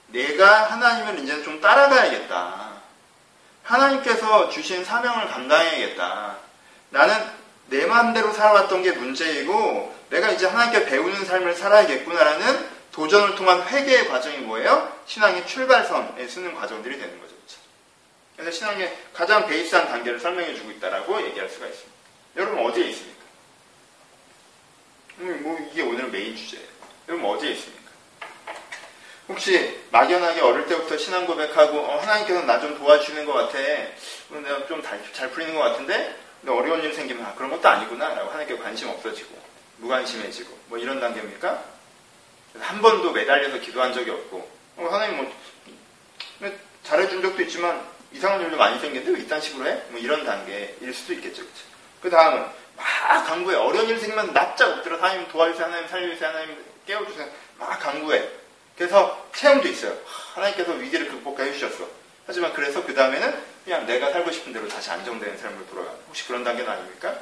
내가 0.07 0.63
하나님을 0.65 1.19
이제 1.19 1.41
좀 1.43 1.61
따라가야겠다. 1.61 2.69
하나님께서 3.63 4.49
주신 4.49 4.83
사명을 4.83 5.27
감당해야겠다. 5.27 6.35
나는 6.89 7.15
내 7.67 7.85
마음대로 7.85 8.33
살아왔던 8.33 8.81
게 8.83 8.91
문제이고 8.91 9.95
내가 10.09 10.29
이제 10.29 10.47
하나님께 10.47 10.85
배우는 10.85 11.25
삶을 11.25 11.55
살아야겠구나라는 11.55 12.69
도전을 12.91 13.35
통한 13.35 13.61
회개의 13.61 14.07
과정이 14.07 14.37
뭐예요? 14.37 14.91
신앙의 15.05 15.45
출발선에 15.45 16.27
쓰는 16.27 16.55
과정들이 16.55 16.97
되는 16.97 17.19
거죠. 17.19 17.28
그래서 18.39 18.57
신앙의 18.57 18.97
가장 19.13 19.45
베이스한 19.47 19.89
단계를 19.89 20.17
설명해 20.17 20.55
주고 20.55 20.71
있다라고 20.71 21.21
얘기할 21.27 21.49
수가 21.49 21.67
있습니다. 21.67 21.91
여러분 22.37 22.65
어디에 22.65 22.87
있습니까? 22.87 23.19
음, 25.19 25.39
뭐 25.43 25.59
이게 25.69 25.81
오늘 25.81 26.07
메인 26.07 26.37
주제예요. 26.37 26.65
그럼 27.05 27.25
어디에 27.25 27.51
있습니까? 27.51 27.91
혹시 29.27 29.77
막연하게 29.91 30.39
어릴 30.39 30.65
때부터 30.67 30.97
신앙 30.97 31.25
고백하고 31.27 31.79
어, 31.79 31.97
하나님께서 31.99 32.43
나 32.43 32.61
좀 32.61 32.77
도와주는 32.77 33.25
것 33.25 33.33
같아. 33.33 33.57
내가 33.59 34.65
좀 34.67 34.81
잘 35.13 35.29
풀리는 35.31 35.53
것 35.53 35.59
같은데 35.61 36.15
근데 36.39 36.53
어려운 36.53 36.81
일 36.81 36.93
생기면 36.93 37.25
아, 37.25 37.35
그런 37.35 37.51
것도 37.51 37.67
아니구나 37.67 38.13
라고 38.13 38.29
하나님께 38.29 38.57
관심 38.63 38.87
없어지고 38.87 39.37
무관심해지고 39.77 40.57
뭐 40.67 40.77
이런 40.77 41.01
단계입니까? 41.01 41.61
한 42.57 42.81
번도 42.81 43.11
매달려서 43.11 43.59
기도한 43.59 43.93
적이 43.93 44.11
없고 44.11 44.49
어, 44.77 44.87
하나님 44.89 45.17
뭐 45.17 46.49
잘해준 46.83 47.21
적도 47.21 47.41
있지만 47.43 47.98
이상한 48.11 48.41
일도 48.41 48.57
많이 48.57 48.79
생겼는데 48.79 49.11
왜 49.17 49.25
이딴 49.25 49.41
식으로 49.41 49.67
해? 49.67 49.81
뭐 49.89 49.99
이런 49.99 50.25
단계일 50.25 50.93
수도 50.93 51.13
있겠죠. 51.13 51.43
그렇죠? 51.43 51.63
그 52.01 52.09
다음은 52.09 52.45
막 52.75 53.27
강구해. 53.27 53.55
어려운 53.55 53.89
일 53.89 53.99
생기면 53.99 54.33
납작 54.33 54.69
엎드려 54.69 54.97
하나님 54.97 55.27
도와주세요. 55.27 55.65
하나님 55.67 55.87
살려주세요. 55.87 56.29
하나님 56.29 56.65
깨워주세요. 56.85 57.27
막 57.57 57.79
강구해. 57.79 58.27
그래서 58.77 59.27
체험도 59.35 59.67
있어요. 59.67 59.97
하나님께서 60.33 60.71
위기를 60.73 61.09
극복해 61.09 61.51
주셨어. 61.53 61.87
하지만 62.25 62.53
그래서 62.53 62.85
그 62.85 62.93
다음에는 62.93 63.43
그냥 63.65 63.85
내가 63.85 64.11
살고 64.11 64.31
싶은 64.31 64.53
대로 64.53 64.67
다시 64.67 64.89
안정되는 64.89 65.37
삶으로 65.37 65.65
돌아가는 65.67 65.99
혹시 66.07 66.25
그런 66.25 66.43
단계는 66.43 66.71
아닙니까? 66.71 67.19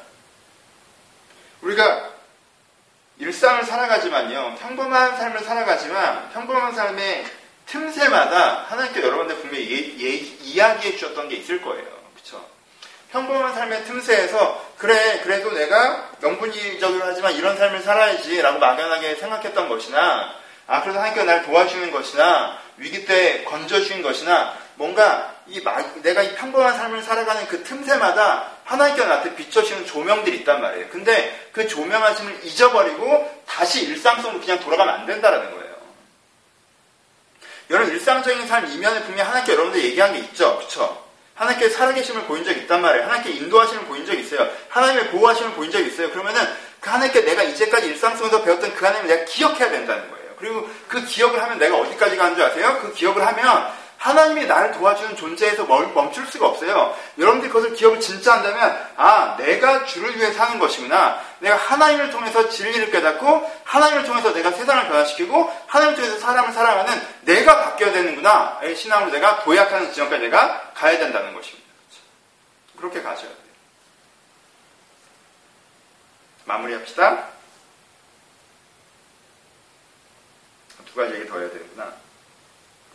우리가 1.61 2.11
일상을 3.19 3.63
살아가지만요. 3.63 4.57
평범한 4.59 5.17
삶을 5.17 5.39
살아가지만 5.39 6.29
평범한 6.31 6.75
삶의 6.75 7.25
틈새마다 7.67 8.65
하나님께 8.69 9.01
여러분들 9.01 9.37
분명히 9.37 9.65
예, 9.69 10.05
예, 10.05 10.13
이야기해 10.15 10.95
주셨던 10.95 11.29
게 11.29 11.35
있을 11.35 11.61
거예요. 11.61 11.85
그렇죠? 12.13 12.43
평범한 13.11 13.53
삶의 13.53 13.85
틈새에서 13.85 14.65
그래 14.77 15.21
그래도 15.23 15.51
내가 15.51 16.11
명분이적으로 16.21 17.05
하지만 17.05 17.33
이런 17.35 17.57
삶을 17.57 17.81
살아야지 17.81 18.41
라고 18.41 18.59
막연하게 18.59 19.15
생각했던 19.15 19.69
것이나 19.69 20.33
아 20.67 20.81
그래서 20.81 20.99
하나님께서 20.99 21.25
날 21.25 21.43
도와주는 21.43 21.91
것이나 21.91 22.57
위기 22.77 23.05
때 23.05 23.43
건져주는 23.45 24.01
것이나 24.01 24.53
뭔가 24.75 25.35
이 25.47 25.63
내가 26.03 26.21
이 26.21 26.35
평범한 26.35 26.77
삶을 26.77 27.01
살아가는 27.01 27.47
그 27.47 27.63
틈새마다 27.63 28.51
하나님께서 28.65 29.07
나한테 29.07 29.35
비춰주는 29.35 29.85
조명들이 29.85 30.37
있단 30.39 30.61
말이에요. 30.61 30.89
근데 30.89 31.49
그 31.53 31.67
조명하심을 31.67 32.45
잊어버리고 32.45 33.41
다시 33.47 33.85
일상성으로 33.85 34.41
그냥 34.41 34.59
돌아가면 34.59 34.93
안 34.93 35.05
된다라는 35.05 35.51
거예요. 35.51 35.66
여러분 37.69 37.93
일상적인 37.93 38.47
삶 38.47 38.65
이면에 38.67 39.01
분명히 39.03 39.21
하나님께 39.23 39.53
여러분들 39.53 39.83
얘기한 39.83 40.13
게 40.13 40.19
있죠. 40.19 40.57
그쵸? 40.59 41.05
하나님께 41.35 41.69
살아계심을 41.69 42.23
보인 42.23 42.43
적이 42.43 42.61
있단 42.61 42.81
말이에요. 42.81 43.05
하나님께 43.05 43.31
인도하심을 43.31 43.85
보인 43.85 44.05
적이 44.05 44.21
있어요. 44.21 44.49
하나님의 44.69 45.09
보호하심을 45.11 45.51
보인 45.51 45.69
적이 45.69 45.87
있어요. 45.87 46.09
그러면은 46.11 46.41
그 46.79 46.89
하나님께 46.89 47.21
내가 47.21 47.43
이제까지 47.43 47.87
일상 47.87 48.15
속에서 48.17 48.43
배웠던 48.43 48.73
그 48.73 48.85
하나님을 48.85 49.15
내가 49.15 49.25
기억해야 49.25 49.69
된다는 49.69 50.09
거예요. 50.09 50.31
그리고 50.39 50.69
그 50.87 51.03
기억을 51.05 51.41
하면 51.43 51.59
내가 51.59 51.77
어디까지 51.77 52.15
가는 52.15 52.35
줄 52.35 52.43
아세요? 52.43 52.79
그 52.81 52.93
기억을 52.93 53.25
하면 53.25 53.71
하나님이 53.97 54.45
나를 54.45 54.73
도와주는 54.73 55.15
존재에서 55.15 55.65
멈출 55.65 56.25
수가 56.27 56.47
없어요. 56.47 56.95
여러분들이 57.17 57.51
그것을 57.51 57.75
기억을 57.75 57.99
진짜 57.99 58.33
한다면, 58.33 58.87
아, 58.95 59.35
내가 59.37 59.85
주를 59.85 60.15
위해 60.17 60.31
사는 60.31 60.59
것이구나. 60.59 61.19
내가 61.39 61.55
하나님을 61.55 62.11
통해서 62.11 62.47
진리를 62.47 62.91
깨닫고, 62.91 63.51
하나님을 63.63 64.05
통해서 64.05 64.33
내가 64.33 64.51
세상을 64.51 64.87
변화시키고, 64.87 65.51
하나님을 65.67 65.95
통해서 65.95 66.19
사람을 66.19 66.53
살아가는 66.53 67.07
내가 67.21 67.63
바뀌어야 67.63 67.91
되는구나. 67.91 68.59
신앙으로 68.75 69.11
내가 69.11 69.43
도약하는 69.43 69.89
지점까지 69.89 70.23
내가 70.23 70.71
가야 70.73 70.97
된다는 70.99 71.33
것입니다. 71.33 71.67
그렇게 72.77 73.01
가셔야 73.01 73.27
돼요. 73.27 73.37
마무리합시다. 76.45 77.25
두 80.85 80.95
가지 80.95 81.15
얘기 81.15 81.27
더 81.27 81.39
해야 81.39 81.49
되는구나. 81.49 81.93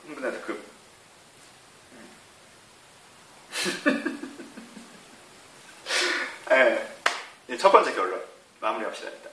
흥분해서 0.07 0.47
급. 0.47 0.72
네, 7.47 7.59
첫 7.59 7.71
번째 7.71 7.93
결론 7.95 8.23
마무리합시다 8.61 9.11
일단. 9.11 9.33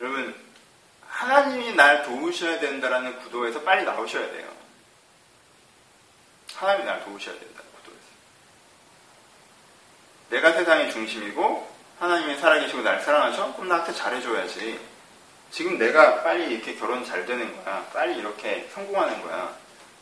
여러분 0.00 0.34
하나님이 1.08 1.74
날 1.74 2.04
도우셔야 2.04 2.60
된다라는 2.60 3.18
구도에서 3.20 3.62
빨리 3.62 3.84
나오셔야 3.84 4.30
돼요. 4.30 4.48
하나님이 6.54 6.86
날 6.86 7.04
도우셔야 7.04 7.38
된다는 7.38 7.70
구도에서. 7.72 8.00
내가 10.30 10.52
세상의 10.52 10.92
중심이고 10.92 11.70
하나님이 11.98 12.38
살아계시고 12.38 12.82
날 12.82 13.00
사랑하셔? 13.02 13.52
그럼 13.54 13.68
나한테 13.68 13.92
잘해줘야지. 13.92 14.80
지금 15.50 15.76
내가 15.76 16.22
빨리 16.22 16.54
이렇게 16.54 16.76
결혼 16.76 17.04
잘 17.04 17.26
되는 17.26 17.64
거야. 17.64 17.84
빨리 17.92 18.18
이렇게 18.18 18.70
성공하는 18.72 19.20
거야. 19.22 19.54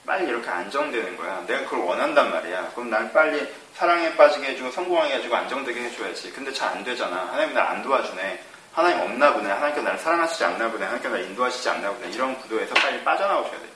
빨리 0.09 0.27
이렇게 0.27 0.49
안정되는 0.49 1.19
거야. 1.19 1.45
내가 1.47 1.65
그걸 1.65 1.81
원한단 1.81 2.31
말이야. 2.31 2.71
그럼 2.75 2.89
날 2.89 3.13
빨리 3.13 3.47
사랑에 3.75 4.17
빠지게 4.17 4.49
해주고 4.49 4.71
성공하게 4.71 5.17
해주고 5.17 5.37
안정되게 5.37 5.81
해줘야지. 5.83 6.33
근데 6.33 6.51
잘 6.51 6.71
안 6.71 6.83
되잖아. 6.83 7.29
하나님 7.31 7.53
날 7.55 7.67
안 7.69 7.83
도와주네. 7.83 8.43
하나님 8.73 9.01
없나 9.01 9.35
보네. 9.35 9.51
하나님께 9.51 9.83
나를 9.83 9.99
사랑하시지 9.99 10.43
않나 10.45 10.71
보네. 10.71 10.85
하나님께 10.87 11.09
나를 11.11 11.25
인도하시지 11.27 11.69
않나 11.69 11.91
보네. 11.93 12.11
이런 12.11 12.39
구도에서 12.41 12.73
빨리 12.75 13.05
빠져나오셔야 13.05 13.59
돼요. 13.59 13.71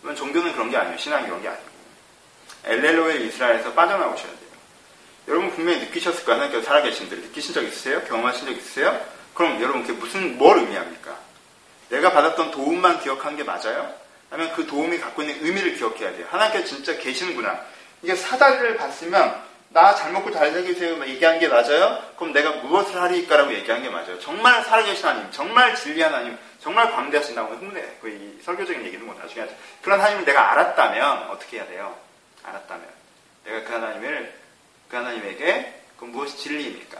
그러면 0.00 0.16
종교는 0.16 0.52
그런 0.54 0.70
게 0.70 0.76
아니에요. 0.78 0.96
신앙이 0.96 1.26
그런 1.26 1.42
게 1.42 1.48
아니고. 1.48 1.64
엘렐로의 2.64 3.26
이스라엘에서 3.26 3.72
빠져나오셔야 3.74 4.26
돼요. 4.30 4.48
여러분 5.28 5.50
분명히 5.50 5.80
느끼셨을 5.80 6.24
거예요. 6.24 6.40
하나님께서 6.40 6.64
살아계신 6.66 7.10
들 7.10 7.20
느끼신 7.20 7.52
적 7.52 7.62
있으세요? 7.62 8.00
경험하신 8.04 8.46
적 8.46 8.52
있으세요? 8.52 8.98
그럼 9.34 9.60
여러분 9.60 9.82
그게 9.82 9.92
무슨 9.92 10.38
뭘 10.38 10.56
의미합니까? 10.58 11.14
내가 11.90 12.12
받았던 12.12 12.52
도움만 12.52 13.00
기억하는 13.00 13.36
게 13.36 13.44
맞아요? 13.44 13.92
아니면 14.30 14.52
그 14.54 14.66
도움이 14.66 14.98
갖고 14.98 15.22
있는 15.22 15.44
의미를 15.44 15.74
기억해야 15.74 16.12
돼요. 16.12 16.26
하나님께서 16.30 16.66
진짜 16.66 16.96
계시는구나. 16.98 17.60
이게 18.02 18.14
사다리를 18.14 18.76
봤으면 18.76 19.48
나 19.70 19.94
잘 19.94 20.12
먹고 20.12 20.30
잘 20.30 20.50
살게세요 20.52 21.04
얘기한 21.06 21.38
게 21.38 21.48
맞아요? 21.48 22.02
그럼 22.16 22.32
내가 22.32 22.52
무엇을 22.52 23.00
하리까라고 23.00 23.52
얘기한 23.52 23.82
게 23.82 23.90
맞아요. 23.90 24.18
정말 24.18 24.62
살아계신 24.64 25.06
하나님, 25.06 25.30
정말 25.30 25.74
진리한 25.76 26.12
하나님, 26.14 26.38
정말 26.60 26.90
광대하신다고 26.92 27.54
흥분해. 27.54 27.96
그 28.00 28.40
설교적인 28.44 28.84
얘기는 28.86 29.04
뭐 29.04 29.14
나중에 29.14 29.42
하죠. 29.42 29.54
그런 29.82 30.00
하나님을 30.00 30.24
내가 30.24 30.52
알았다면 30.52 31.30
어떻게 31.30 31.58
해야 31.58 31.66
돼요? 31.66 31.94
알았다면 32.44 32.86
내가 33.44 33.64
그 33.64 33.72
하나님을 33.72 34.34
그 34.88 34.96
하나님에게 34.96 35.82
그 35.98 36.04
무엇이 36.06 36.36
진리입니까? 36.38 36.98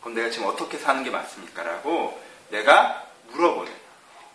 그럼 0.00 0.14
내가 0.14 0.30
지금 0.30 0.46
어떻게 0.48 0.76
사는 0.76 1.02
게 1.04 1.10
맞습니까? 1.10 1.62
라고 1.62 2.20
내가 2.50 3.06
물어보는 3.28 3.72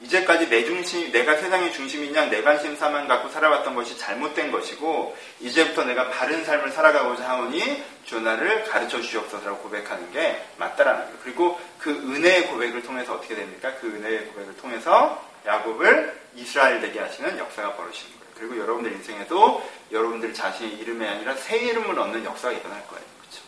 이제까지 0.04 0.50
내 0.50 0.66
중심, 0.66 1.12
내가 1.12 1.38
세상의 1.38 1.72
중심이냐 1.72 2.26
내 2.26 2.42
관심사만 2.42 3.08
갖고 3.08 3.30
살아왔던 3.30 3.74
것이 3.74 3.98
잘못된 3.98 4.52
것이고 4.52 5.16
이제부터 5.40 5.86
내가 5.86 6.10
바른 6.10 6.44
삶을 6.44 6.72
살아가고자 6.72 7.28
하오니 7.28 7.84
주 8.06 8.20
나를 8.20 8.66
가르쳐 8.66 9.00
주시옵소서라고 9.00 9.60
고백하는 9.60 10.12
게 10.12 10.44
맞다라는 10.58 11.06
거예요. 11.06 11.18
그리고 11.24 11.60
그 11.80 11.90
은혜의 11.90 12.48
고백을 12.48 12.84
통해서 12.84 13.14
어떻게 13.14 13.34
됩니까? 13.34 13.74
그 13.80 13.88
은혜의 13.88 14.26
고백을 14.28 14.58
통해서 14.58 15.24
야곱을 15.46 16.22
이스라엘 16.36 16.82
되게 16.82 17.00
하시는 17.00 17.38
역사가 17.38 17.76
벌어지는 17.76 18.12
거예요. 18.20 18.34
그리고 18.36 18.58
여러분들 18.58 18.92
인생에도 18.92 19.70
여러분들 19.92 20.34
자신의 20.34 20.74
이름이 20.80 21.06
아니라 21.06 21.36
새 21.36 21.58
이름을 21.58 21.98
얻는 21.98 22.26
역사가 22.26 22.52
일어날 22.52 22.86
거예요. 22.88 23.06
그렇죠? 23.22 23.44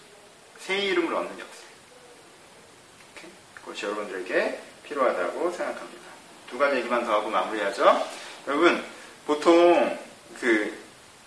새 0.59 0.77
이름을 0.77 1.13
얻는 1.13 1.31
역사. 1.39 1.65
그것이 3.55 3.85
여러분들에게 3.85 4.59
필요하다고 4.85 5.51
생각합니다. 5.51 6.04
두 6.49 6.57
가지 6.57 6.77
얘기만 6.77 7.05
더 7.05 7.13
하고 7.13 7.29
마무리하죠. 7.29 8.07
여러분, 8.47 8.83
보통 9.25 9.97
그 10.39 10.77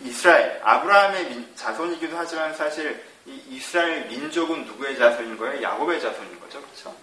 이스라엘, 0.00 0.60
아브라함의 0.62 1.48
자손이기도 1.56 2.16
하지만 2.16 2.54
사실 2.54 3.02
이 3.26 3.42
이스라엘 3.50 4.06
민족은 4.06 4.64
누구의 4.64 4.96
자손인 4.96 5.36
거예요? 5.36 5.62
야곱의 5.62 6.00
자손인 6.00 6.40
거죠. 6.40 6.60
그렇죠? 6.62 6.94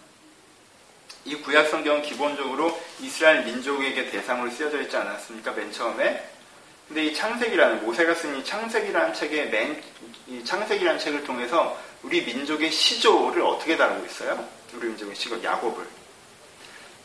이 1.25 1.35
구약 1.35 1.67
성경은 1.67 2.01
기본적으로 2.03 2.79
이스라엘 2.99 3.43
민족에게 3.43 4.09
대상으로 4.09 4.49
쓰여져 4.51 4.81
있지 4.81 4.95
않았습니까? 4.95 5.51
맨 5.51 5.71
처음에. 5.71 6.29
근데 6.87 7.05
이 7.05 7.15
창세기라는 7.15 7.83
모세가 7.83 8.13
쓴 8.13 8.35
이 8.37 8.43
창세기라는 8.45 9.13
책의 9.13 9.49
맨 9.49 9.81
이 10.27 10.43
창세기라는 10.43 10.99
책을 10.99 11.23
통해서 11.23 11.79
우리 12.01 12.23
민족의 12.23 12.71
시조를 12.71 13.41
어떻게 13.43 13.77
다루고 13.77 14.05
있어요? 14.05 14.47
우리 14.73 14.87
민족의 14.87 15.15
시조 15.15 15.43
야곱을. 15.43 15.85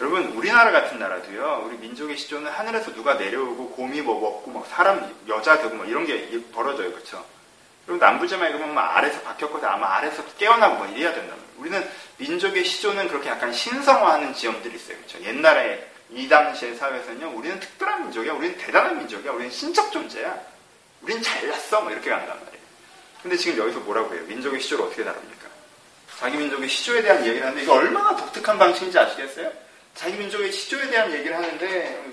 여러분 0.00 0.24
우리나라 0.32 0.70
같은 0.70 0.98
나라도요. 0.98 1.64
우리 1.66 1.76
민족의 1.76 2.16
시조는 2.16 2.50
하늘에서 2.50 2.94
누가 2.94 3.14
내려오고 3.14 3.72
곰이 3.72 4.00
뭐 4.00 4.18
먹고 4.18 4.50
막 4.50 4.66
사람 4.66 5.14
여자 5.28 5.58
되고 5.58 5.74
뭐 5.76 5.84
이런 5.84 6.06
게 6.06 6.40
벌어져요, 6.52 6.90
그렇죠? 6.90 7.22
그리고 7.84 8.02
남부지만 8.02 8.50
읽으면 8.50 8.72
막 8.72 8.96
아래서 8.96 9.20
박혔거든 9.20 9.68
아마 9.68 9.96
아래서 9.96 10.24
깨어나고 10.38 10.76
뭐 10.76 10.86
이래야 10.86 11.12
된다. 11.12 11.34
우리는 11.58 11.86
민족의 12.16 12.64
시조는 12.64 13.08
그렇게 13.08 13.28
약간 13.28 13.52
신성화하는 13.52 14.32
지점들이 14.32 14.74
있어요, 14.74 14.96
그렇죠? 14.96 15.22
옛날에 15.22 15.86
이 16.08 16.26
당시의 16.26 16.76
사회에서는요, 16.76 17.36
우리는 17.36 17.60
특별한 17.60 18.04
민족이야, 18.04 18.32
우리는 18.32 18.56
대단한 18.56 18.96
민족이야, 18.96 19.32
우리는 19.32 19.50
신적 19.50 19.92
존재야, 19.92 20.34
우리는 21.02 21.22
잘났어, 21.22 21.82
뭐 21.82 21.92
이렇게 21.92 22.08
간단 22.08 22.28
말이에요. 22.28 22.64
근데 23.22 23.36
지금 23.36 23.58
여기서 23.58 23.80
뭐라고 23.80 24.14
해요? 24.14 24.22
민족의 24.26 24.60
시조를 24.60 24.86
어떻게 24.86 25.04
다룹니까? 25.04 25.46
자기 26.18 26.38
민족의 26.38 26.70
시조에 26.70 27.02
대한 27.02 27.20
얘기를 27.26 27.42
하는데 27.42 27.62
이게 27.62 27.70
얼마나 27.70 28.16
독특한 28.16 28.56
방식인지 28.56 28.98
아시겠어요? 28.98 29.69
자기 30.00 30.16
민족의 30.16 30.50
시조에 30.50 30.88
대한 30.88 31.12
얘기를 31.12 31.36
하는데 31.36 32.04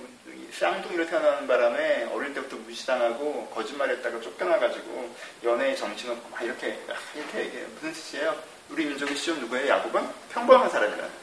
쌍둥이로 0.52 1.08
태어나는 1.08 1.48
바람에 1.48 2.04
어릴 2.12 2.34
때부터 2.34 2.58
무시당하고 2.58 3.48
거짓말했다가 3.48 4.20
쫓겨나가지고 4.20 5.16
연애에 5.46 5.74
정신 5.74 6.10
없고 6.10 6.30
막 6.30 6.42
이렇게 6.42 6.78
이렇게 7.16 7.40
얘기해요. 7.46 7.66
무슨 7.76 7.94
뜻이에요? 7.94 8.44
우리 8.72 8.88
민족의 8.88 9.16
시조는 9.16 9.40
누구예요? 9.44 9.70
야곱은 9.70 10.06
평범한 10.34 10.70
사람이라는 10.70 11.02
거예요. 11.02 11.22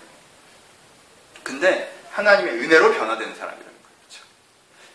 근데 1.43 1.95
하나님의 2.13 2.55
은혜로 2.55 2.95
변화되는 2.95 3.35
사람이라는 3.35 3.73
거죠. 3.83 4.23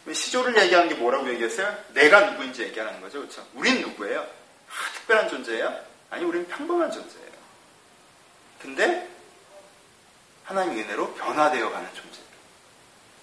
그렇죠? 0.03 0.19
시조를 0.19 0.59
얘기하는 0.63 0.89
게 0.89 0.95
뭐라고 0.95 1.29
얘기했어요? 1.29 1.77
내가 1.93 2.31
누구인지 2.31 2.63
얘기하는 2.63 2.99
거죠. 2.99 3.19
그렇죠? 3.19 3.45
우린 3.53 3.81
누구예요? 3.81 4.21
아, 4.21 4.93
특별한 4.95 5.29
존재예요? 5.29 5.79
아니, 6.09 6.25
우린 6.25 6.47
평범한 6.47 6.89
존재예요. 6.91 7.29
근데 8.59 9.18
하나님의 10.49 10.83
은혜로 10.83 11.13
변화되어 11.13 11.69
가는 11.71 11.87
존재. 11.93 12.19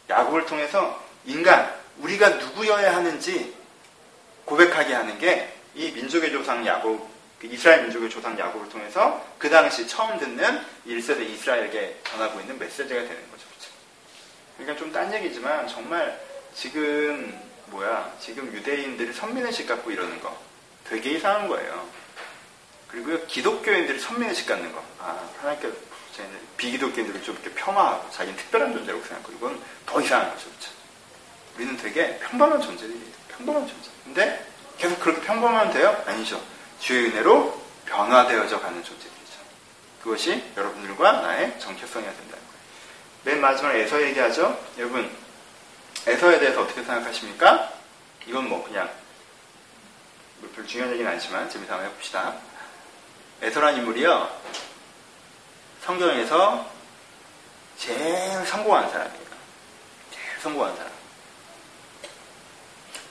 야곱을 0.09 0.47
통해서 0.47 1.03
인간, 1.25 1.75
우리가 1.99 2.29
누구여야 2.31 2.95
하는지 2.97 3.55
고백하게 4.45 4.95
하는 4.95 5.19
게 5.19 5.57
이 5.77 5.91
민족의 5.93 6.33
조상 6.33 6.67
야곱, 6.67 7.07
그 7.39 7.47
이스라엘 7.47 7.83
민족의 7.83 8.09
조상 8.09 8.39
야곱을 8.39 8.71
통해서 8.71 9.23
그 9.39 9.51
당시 9.51 9.87
처음 9.87 10.19
듣는 10.19 10.59
1세대 10.87 11.21
이스라엘에게 11.21 12.01
전하고 12.03 12.41
있는 12.41 12.59
메시지가 12.59 12.89
되는 12.89 13.31
거죠. 13.31 13.47
그렇죠? 13.47 13.71
그러니까 14.57 14.79
좀 14.83 14.91
딴 14.91 15.13
얘기지만 15.13 15.69
정말 15.69 16.19
지금 16.55 17.39
뭐야 17.67 18.11
지금 18.19 18.51
유대인들이 18.55 19.13
선민의식 19.13 19.67
갖고 19.69 19.91
이러는 19.91 20.19
거 20.23 20.35
되게 20.89 21.11
이상한 21.11 21.47
거예요. 21.47 21.87
그리고 22.89 23.27
기독교인들이 23.27 23.99
선민의식 24.01 24.47
갖는 24.47 24.73
거. 24.73 24.83
아 24.99 25.29
하나님께 25.41 25.71
비기독교인들을 26.57 27.23
좀 27.23 27.39
이렇게 27.43 27.55
폄하하고 27.55 28.11
자기는 28.11 28.37
특별한 28.37 28.73
존재라고 28.73 29.05
생각하고 29.05 29.33
이건 29.33 29.63
더 29.85 30.01
이상한 30.01 30.31
거죠. 30.31 30.49
그렇죠? 30.49 30.71
우리는 31.57 31.77
되게 31.77 32.19
평범한 32.19 32.61
존재들이에요. 32.61 33.13
평범한 33.37 33.67
존재. 33.67 33.91
근데 34.05 34.47
계속 34.79 35.01
그렇게 35.01 35.21
평범하면 35.23 35.73
돼요? 35.73 36.03
아니죠. 36.07 36.43
주의 36.81 37.07
은혜로 37.07 37.63
변화되어져 37.87 38.61
가는 38.61 38.83
존재들이죠. 38.83 39.17
그것이 40.03 40.45
여러분들과 40.57 41.13
나의 41.13 41.59
정체성이어야 41.59 42.13
된다는 42.13 42.31
거예요. 42.31 42.57
맨 43.25 43.41
마지막에 43.41 43.81
에서 43.81 44.03
얘기하죠. 44.03 44.59
여러분 44.79 45.11
에서에 46.07 46.39
대해서 46.39 46.63
어떻게 46.63 46.83
생각하십니까? 46.83 47.73
이건 48.27 48.49
뭐 48.49 48.63
그냥 48.65 48.91
뭐별 50.39 50.67
중요한 50.67 50.93
얘기는 50.93 51.11
아니지만 51.11 51.49
재미삼아 51.51 51.83
해봅시다. 51.83 52.37
에서란 53.43 53.77
인물이요. 53.77 54.31
성경에서 55.87 56.69
제일 57.79 58.45
성공한 58.45 58.91
사람이에요. 58.91 59.27
제일 60.11 60.41
성공한 60.41 60.75
사람. 60.75 60.91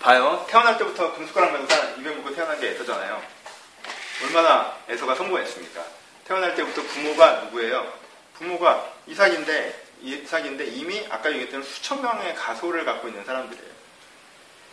봐요. 0.02 0.46
태어날 0.50 0.78
때부터 0.78 1.14
금숟가락 1.16 1.54
메고 1.54 1.64
입에 2.02 2.10
물고 2.10 2.36
태어난 2.36 2.60
게 2.60 2.72
에서잖아요. 2.72 3.24
얼마나 4.24 4.76
에서가 4.90 5.16
성공했습니까? 5.16 5.86
태어날 6.26 6.54
때부터 6.56 6.82
부모가 6.84 7.44
누구예요? 7.44 7.94
부모가 8.34 8.92
이삭인데 9.08 9.86
이삭인데 10.02 10.66
이미 10.66 11.08
아까 11.10 11.32
얘기했던 11.32 11.64
수천 11.64 12.02
명의 12.02 12.36
가소를 12.36 12.84
갖고 12.84 13.08
있는 13.08 13.24
사람들이에요. 13.24 13.72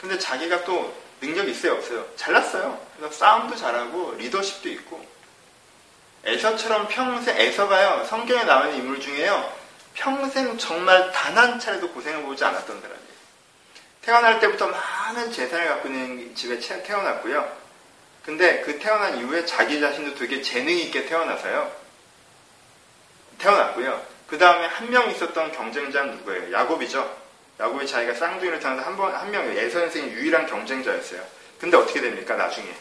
근데 0.01 0.19
자기가 0.19 0.65
또 0.65 0.93
능력이 1.21 1.53
있어요, 1.53 1.75
없어요? 1.75 2.05
잘났어요. 2.17 2.85
그래서 2.97 3.15
싸움도 3.15 3.55
잘하고 3.55 4.17
리더십도 4.19 4.69
있고 4.71 5.12
에서처럼 6.24 6.88
평생 6.88 7.37
에서가요 7.38 8.04
성경에 8.04 8.44
나오는 8.44 8.74
인물 8.76 9.00
중에요 9.00 9.52
평생 9.94 10.56
정말 10.58 11.11
단 11.12 11.37
한 11.37 11.58
차례도 11.58 11.90
고생해 11.90 12.22
보지 12.22 12.44
않았던 12.44 12.80
사람이에요. 12.80 13.02
태어날 14.02 14.40
때부터 14.40 14.68
많은 14.68 15.32
재산을 15.32 15.68
갖고 15.68 15.88
있는 15.88 16.35
집에 16.35 16.58
태어났고요. 16.58 17.56
근데 18.24 18.61
그 18.61 18.78
태어난 18.78 19.18
이후에 19.18 19.44
자기 19.44 19.80
자신도 19.80 20.14
되게 20.16 20.40
재능 20.42 20.76
있게 20.76 21.06
태어나서요. 21.06 21.72
태어났고요. 23.38 24.02
그 24.28 24.38
다음에 24.38 24.66
한 24.66 24.88
명 24.88 25.11
있었던 25.11 25.52
경쟁자는 25.52 26.16
누구예요? 26.18 26.52
야곱이죠. 26.52 27.16
야곱이 27.61 27.87
자기가 27.87 28.14
쌍둥이를 28.14 28.61
태어나서 28.61 28.87
한 28.87 28.96
번, 28.96 29.14
한 29.14 29.30
명이 29.30 29.56
예선생의 29.56 30.12
유일한 30.12 30.46
경쟁자였어요. 30.46 31.20
근데 31.61 31.76
어떻게 31.76 32.00
됩니까? 32.00 32.37
나중에. 32.37 32.72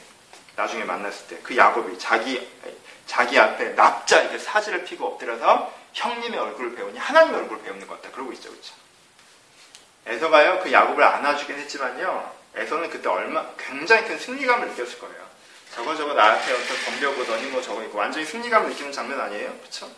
나중에 0.56 0.84
만났을 0.84 1.28
때. 1.28 1.38
그 1.44 1.56
야곱이 1.56 1.98
자기, 2.00 2.48
자기 3.12 3.38
앞에 3.38 3.74
납자 3.74 4.22
이렇게 4.22 4.38
사지를 4.38 4.86
피고 4.86 5.06
엎드려서 5.06 5.70
형님의 5.92 6.40
얼굴을 6.40 6.76
배우니 6.76 6.98
하나님의 6.98 7.42
얼굴을 7.42 7.62
배우는 7.62 7.86
것 7.86 8.02
같다. 8.02 8.16
그러고 8.16 8.32
있죠. 8.32 8.50
그렇죠? 8.50 8.74
에서가요, 10.06 10.62
그 10.64 10.72
야곱을 10.72 11.04
안아주긴 11.04 11.58
했지만요, 11.58 12.32
에서는 12.56 12.90
그때 12.90 13.10
얼마, 13.10 13.46
굉장히 13.58 14.08
큰 14.08 14.18
승리감을 14.18 14.70
느꼈을 14.70 14.98
거예요. 15.00 15.30
저거 15.76 15.94
저거 15.94 16.14
나한테 16.14 16.54
어떤 16.54 16.78
덤벼보더니 16.86 17.48
뭐 17.48 17.62
저거 17.62 17.84
있고 17.84 17.98
완전히 17.98 18.26
승리감을 18.26 18.70
느끼는 18.70 18.94
장면 18.94 19.20
아니에요? 19.20 19.54
그쵸? 19.62 19.92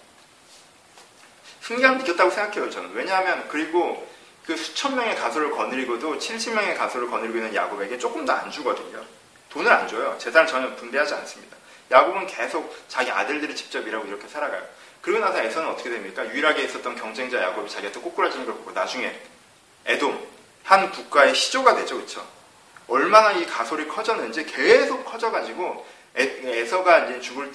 승리감 1.61 1.99
느꼈다고 1.99 2.31
생각해요, 2.31 2.71
저는. 2.71 2.93
왜냐하면, 2.93 3.47
그리고 3.47 4.09
그 4.43 4.57
수천 4.57 4.95
명의 4.95 5.15
가수를 5.15 5.51
거느리고도 5.51 6.17
70명의 6.17 6.75
가수를 6.75 7.11
거느리고 7.11 7.37
있는 7.37 7.53
야곱에게 7.53 7.99
조금 7.99 8.25
더안 8.25 8.49
주거든요. 8.49 9.05
돈을 9.51 9.71
안 9.71 9.87
줘요. 9.87 10.17
재산을 10.17 10.47
전혀 10.47 10.75
분배하지 10.75 11.13
않습니다. 11.13 11.57
야곱은 11.93 12.27
계속 12.27 12.75
자기 12.87 13.11
아들들이 13.11 13.55
직접 13.55 13.87
일하고 13.87 14.05
이렇게 14.05 14.27
살아가요. 14.27 14.61
그리고 15.01 15.19
나서 15.19 15.39
에서는 15.39 15.69
어떻게 15.69 15.89
됩니까? 15.89 16.27
유일하게 16.27 16.63
있었던 16.63 16.95
경쟁자 16.95 17.41
야곱이 17.41 17.69
자기한테 17.69 17.99
꼬꾸라지는 17.99 18.45
걸 18.45 18.55
보고 18.55 18.71
나중에 18.71 19.13
에돔, 19.85 20.27
한 20.63 20.91
국가의 20.91 21.35
시조가 21.35 21.75
되죠. 21.75 21.95
그렇죠? 21.95 22.25
얼마나 22.87 23.31
이 23.31 23.45
가솔이 23.45 23.87
커졌는지 23.87 24.45
계속 24.45 25.05
커져가지고 25.05 25.85
에, 26.15 26.65
서가 26.65 27.05
이제 27.05 27.21
죽을 27.21 27.51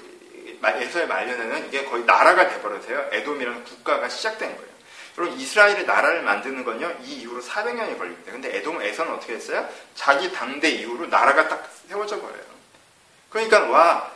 에서의 0.63 1.07
말년에는 1.07 1.69
이게 1.69 1.85
거의 1.85 2.05
나라가 2.05 2.49
돼버려서요. 2.49 3.09
에돔이라는 3.13 3.65
국가가 3.65 4.09
시작된 4.09 4.57
거예요. 4.57 4.69
그리고 5.15 5.35
이스라엘의 5.35 5.85
나라를 5.85 6.23
만드는 6.23 6.65
건요, 6.65 6.95
이 7.03 7.23
이후로 7.23 7.43
400년이 7.43 7.99
걸립니다. 7.99 8.33
근데 8.33 8.57
에돔, 8.57 8.81
에서는 8.81 9.15
어떻게 9.15 9.35
했어요? 9.35 9.69
자기 9.95 10.33
당대 10.33 10.69
이후로 10.69 11.07
나라가 11.07 11.49
딱 11.49 11.69
세워져 11.89 12.21
버려요. 12.21 12.43
그러니까, 13.31 13.67
와, 13.67 14.13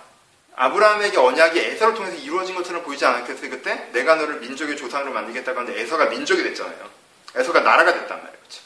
아브라함에게 0.54 1.16
언약이 1.16 1.58
에서를 1.58 1.94
통해서 1.94 2.16
이루어진 2.16 2.54
것처럼 2.54 2.82
보이지 2.82 3.04
않았겠어요, 3.04 3.50
그때? 3.50 3.88
내가 3.92 4.16
너를 4.16 4.40
민족의 4.40 4.76
조상으로 4.76 5.12
만들겠다고 5.12 5.60
하는데 5.60 5.80
에서가 5.80 6.06
민족이 6.06 6.42
됐잖아요. 6.42 6.90
에서가 7.34 7.60
나라가 7.60 7.92
됐단 7.92 8.18
말이에요. 8.18 8.38
그렇죠? 8.38 8.62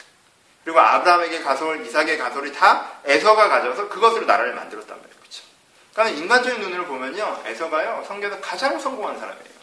그리고 0.65 0.81
아브라함에게 0.81 1.43
가솔, 1.43 1.87
이삭의 1.87 2.19
가솔이 2.19 2.53
다 2.53 3.01
에서가 3.05 3.49
가져와서 3.49 3.89
그것으로 3.89 4.27
나라를 4.27 4.55
만들었단 4.55 4.97
말이에요. 4.97 5.17
그렇죠? 5.21 5.45
그러니까 5.93 6.19
인간적인 6.19 6.61
눈으로 6.61 6.87
보면요, 6.87 7.43
에서가요, 7.47 8.05
성경에서 8.09 8.41
가장 8.41 8.79
성공한 8.81 9.19
사람이에요. 9.19 9.57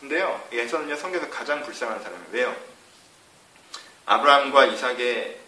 근데요, 0.00 0.42
에서는요, 0.52 0.96
성경에서 0.96 1.30
가장 1.30 1.62
불쌍한 1.62 2.02
사람이에요. 2.02 2.28
왜요? 2.32 2.56
아브라함과 4.06 4.64
이삭의, 4.66 5.38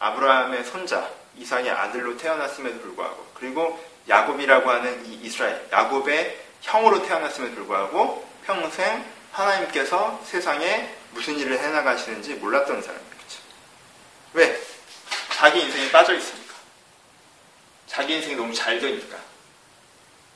아브라함의 0.00 0.64
손자, 0.64 1.08
이삭의 1.36 1.70
아들로 1.70 2.16
태어났음에도 2.16 2.80
불구하고, 2.80 3.30
그리고 3.34 3.91
야곱이라고 4.08 4.70
하는 4.70 5.06
이 5.06 5.20
이스라엘, 5.22 5.66
야곱의 5.72 6.38
형으로 6.62 7.02
태어났음에도 7.06 7.54
불구하고, 7.54 8.28
평생 8.44 9.04
하나님께서 9.32 10.20
세상에 10.24 10.94
무슨 11.10 11.38
일을 11.38 11.58
해나가시는지 11.58 12.34
몰랐던 12.34 12.82
사람이에요. 12.82 13.10
그렇죠? 13.10 13.38
왜? 14.34 14.62
자기 15.34 15.60
인생에 15.60 15.90
빠져 15.90 16.14
있으니까. 16.14 16.54
자기 17.86 18.14
인생이 18.16 18.36
너무 18.36 18.52
잘 18.54 18.78
되니까. 18.78 19.18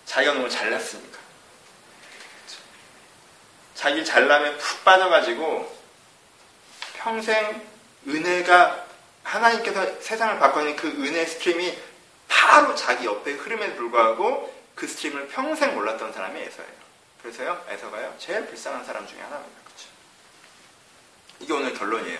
자기가 0.04 0.34
너무 0.34 0.48
잘났으니까. 0.48 1.18
자기 3.74 4.04
잘남에 4.04 4.56
푹 4.56 4.84
빠져가지고 4.84 5.76
평생 6.94 7.62
은혜가 8.08 8.86
하나님께서 9.22 10.00
세상을 10.00 10.38
바꾸는 10.38 10.76
그 10.76 10.88
은혜 10.88 11.24
stream이 11.24 11.76
바로 12.46 12.76
자기 12.76 13.06
옆에 13.06 13.32
흐름에도 13.32 13.74
불구하고 13.74 14.54
그 14.76 14.86
stream을 14.86 15.28
평생 15.28 15.74
몰랐던 15.74 16.12
사람이 16.12 16.40
에서예요. 16.40 16.86
그래서요, 17.20 17.64
에서가요, 17.68 18.14
제일 18.18 18.46
불쌍한 18.46 18.84
사람 18.84 19.04
중에 19.04 19.20
하나입니다. 19.20 19.60
그렇죠? 19.64 19.88
이게 21.40 21.52
오늘 21.52 21.74
결론이에요. 21.74 22.18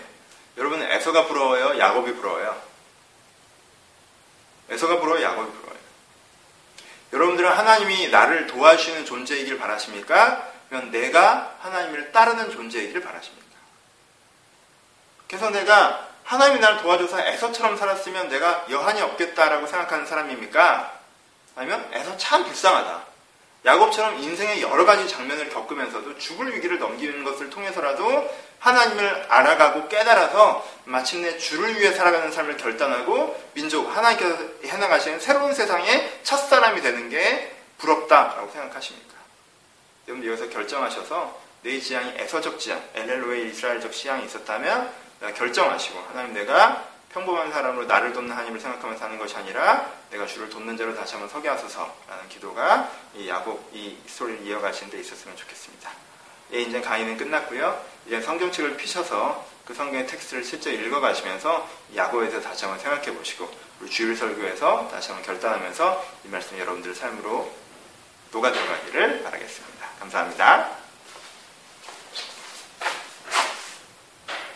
여러분은 0.57 0.91
에서가 0.91 1.27
부러워요? 1.29 1.79
야곱이 1.79 2.15
부러워요? 2.15 2.61
에서가 4.69 4.99
부러워요? 4.99 5.23
야곱이 5.23 5.53
부러워요? 5.53 5.79
여러분들은 7.13 7.49
하나님이 7.49 8.09
나를 8.09 8.49
도와주시는 8.49 9.05
존재이길 9.05 9.59
바라십니까? 9.59 10.53
그러면 10.69 10.91
내가 10.91 11.57
하나님을 11.61 12.11
따르는 12.11 12.51
존재이기를 12.51 13.01
바라십니다. 13.01 13.47
그래서 15.29 15.51
내가 15.51 16.09
하나님이 16.27 16.61
나를 16.61 16.79
도와줘서 16.83 17.21
에서처럼 17.21 17.77
살았으면 17.77 18.29
내가 18.29 18.67
여한이 18.69 19.01
없겠다라고 19.01 19.67
생각하는 19.67 20.07
사람입니까? 20.07 20.93
아니면 21.55 21.89
에서 21.93 22.17
참 22.17 22.45
불쌍하다. 22.45 23.07
야곱처럼 23.65 24.19
인생의 24.19 24.63
여러 24.63 24.85
가지 24.85 25.09
장면을 25.09 25.49
겪으면서도 25.51 26.19
죽을 26.19 26.55
위기를 26.55 26.79
넘기는 26.79 27.25
것을 27.25 27.51
통해서라도 27.51 28.29
하나님을 28.59 29.27
알아가고 29.29 29.89
깨달아서 29.89 30.67
마침내 30.85 31.37
주를 31.39 31.79
위해 31.79 31.93
살아가는 31.93 32.31
삶을 32.31 32.57
결단하고 32.57 33.41
민족 33.55 33.97
하나님께서 33.97 34.37
해나가시는 34.65 35.21
새로운 35.21 35.55
세상의 35.55 36.21
첫 36.23 36.37
사람이 36.37 36.81
되는 36.81 37.09
게 37.09 37.53
부럽다라고 37.79 38.51
생각하십니까? 38.51 39.15
여러분 40.09 40.27
여기서 40.29 40.49
결정하셔서 40.49 41.41
내 41.63 41.81
지향이 41.81 42.15
에서적 42.17 42.59
지향, 42.59 42.81
엘렐로의 42.95 43.49
이스라엘적 43.49 43.93
지향이 43.93 44.25
있었다면 44.27 45.06
결정하시고 45.21 45.99
하나님 46.09 46.35
내가 46.35 46.85
평범한 47.11 47.51
사람으로 47.51 47.87
나를 47.87 48.13
돕는 48.13 48.31
하나님을 48.31 48.61
생각하며 48.61 48.97
사는 48.99 49.19
것이 49.19 49.37
아니라 49.37 49.91
내가 50.11 50.27
주를 50.27 50.51
돕는 50.51 50.77
자로 50.77 50.95
다시 50.95 51.13
한번 51.13 51.31
서게 51.31 51.49
하소서라는 51.49 52.29
기도가 52.29 52.91
이 53.15 53.29
야곱 53.29 53.71
이 53.73 53.97
스토리를 54.07 54.47
이어가시는 54.47 54.91
데 54.91 55.01
있었으면 55.01 55.35
좋겠습니다. 55.37 55.91
예, 56.53 56.61
이제 56.61 56.81
강의는 56.81 57.17
끝났고요. 57.17 57.83
이제 58.07 58.21
성경책을 58.21 58.77
피셔서 58.77 59.47
그 59.65 59.75
성경의 59.75 60.07
텍스트를 60.07 60.45
실제 60.45 60.73
읽어가시면서 60.73 61.69
야고에 61.97 62.29
대해서 62.29 62.49
다시 62.49 62.67
한번 62.67 62.81
생각해 62.81 63.17
보시고 63.17 63.51
우리 63.81 63.91
주일 63.91 64.17
설교에서 64.17 64.89
다시 64.91 65.09
한번 65.09 65.27
결단하면서 65.27 66.05
이 66.25 66.29
말씀 66.29 66.59
여러분들 66.59 66.95
삶으로 66.95 67.51
녹아 68.31 68.53
들어가기를 68.53 69.23
바라겠습니다. 69.25 69.87
감사합니다. 69.99 70.86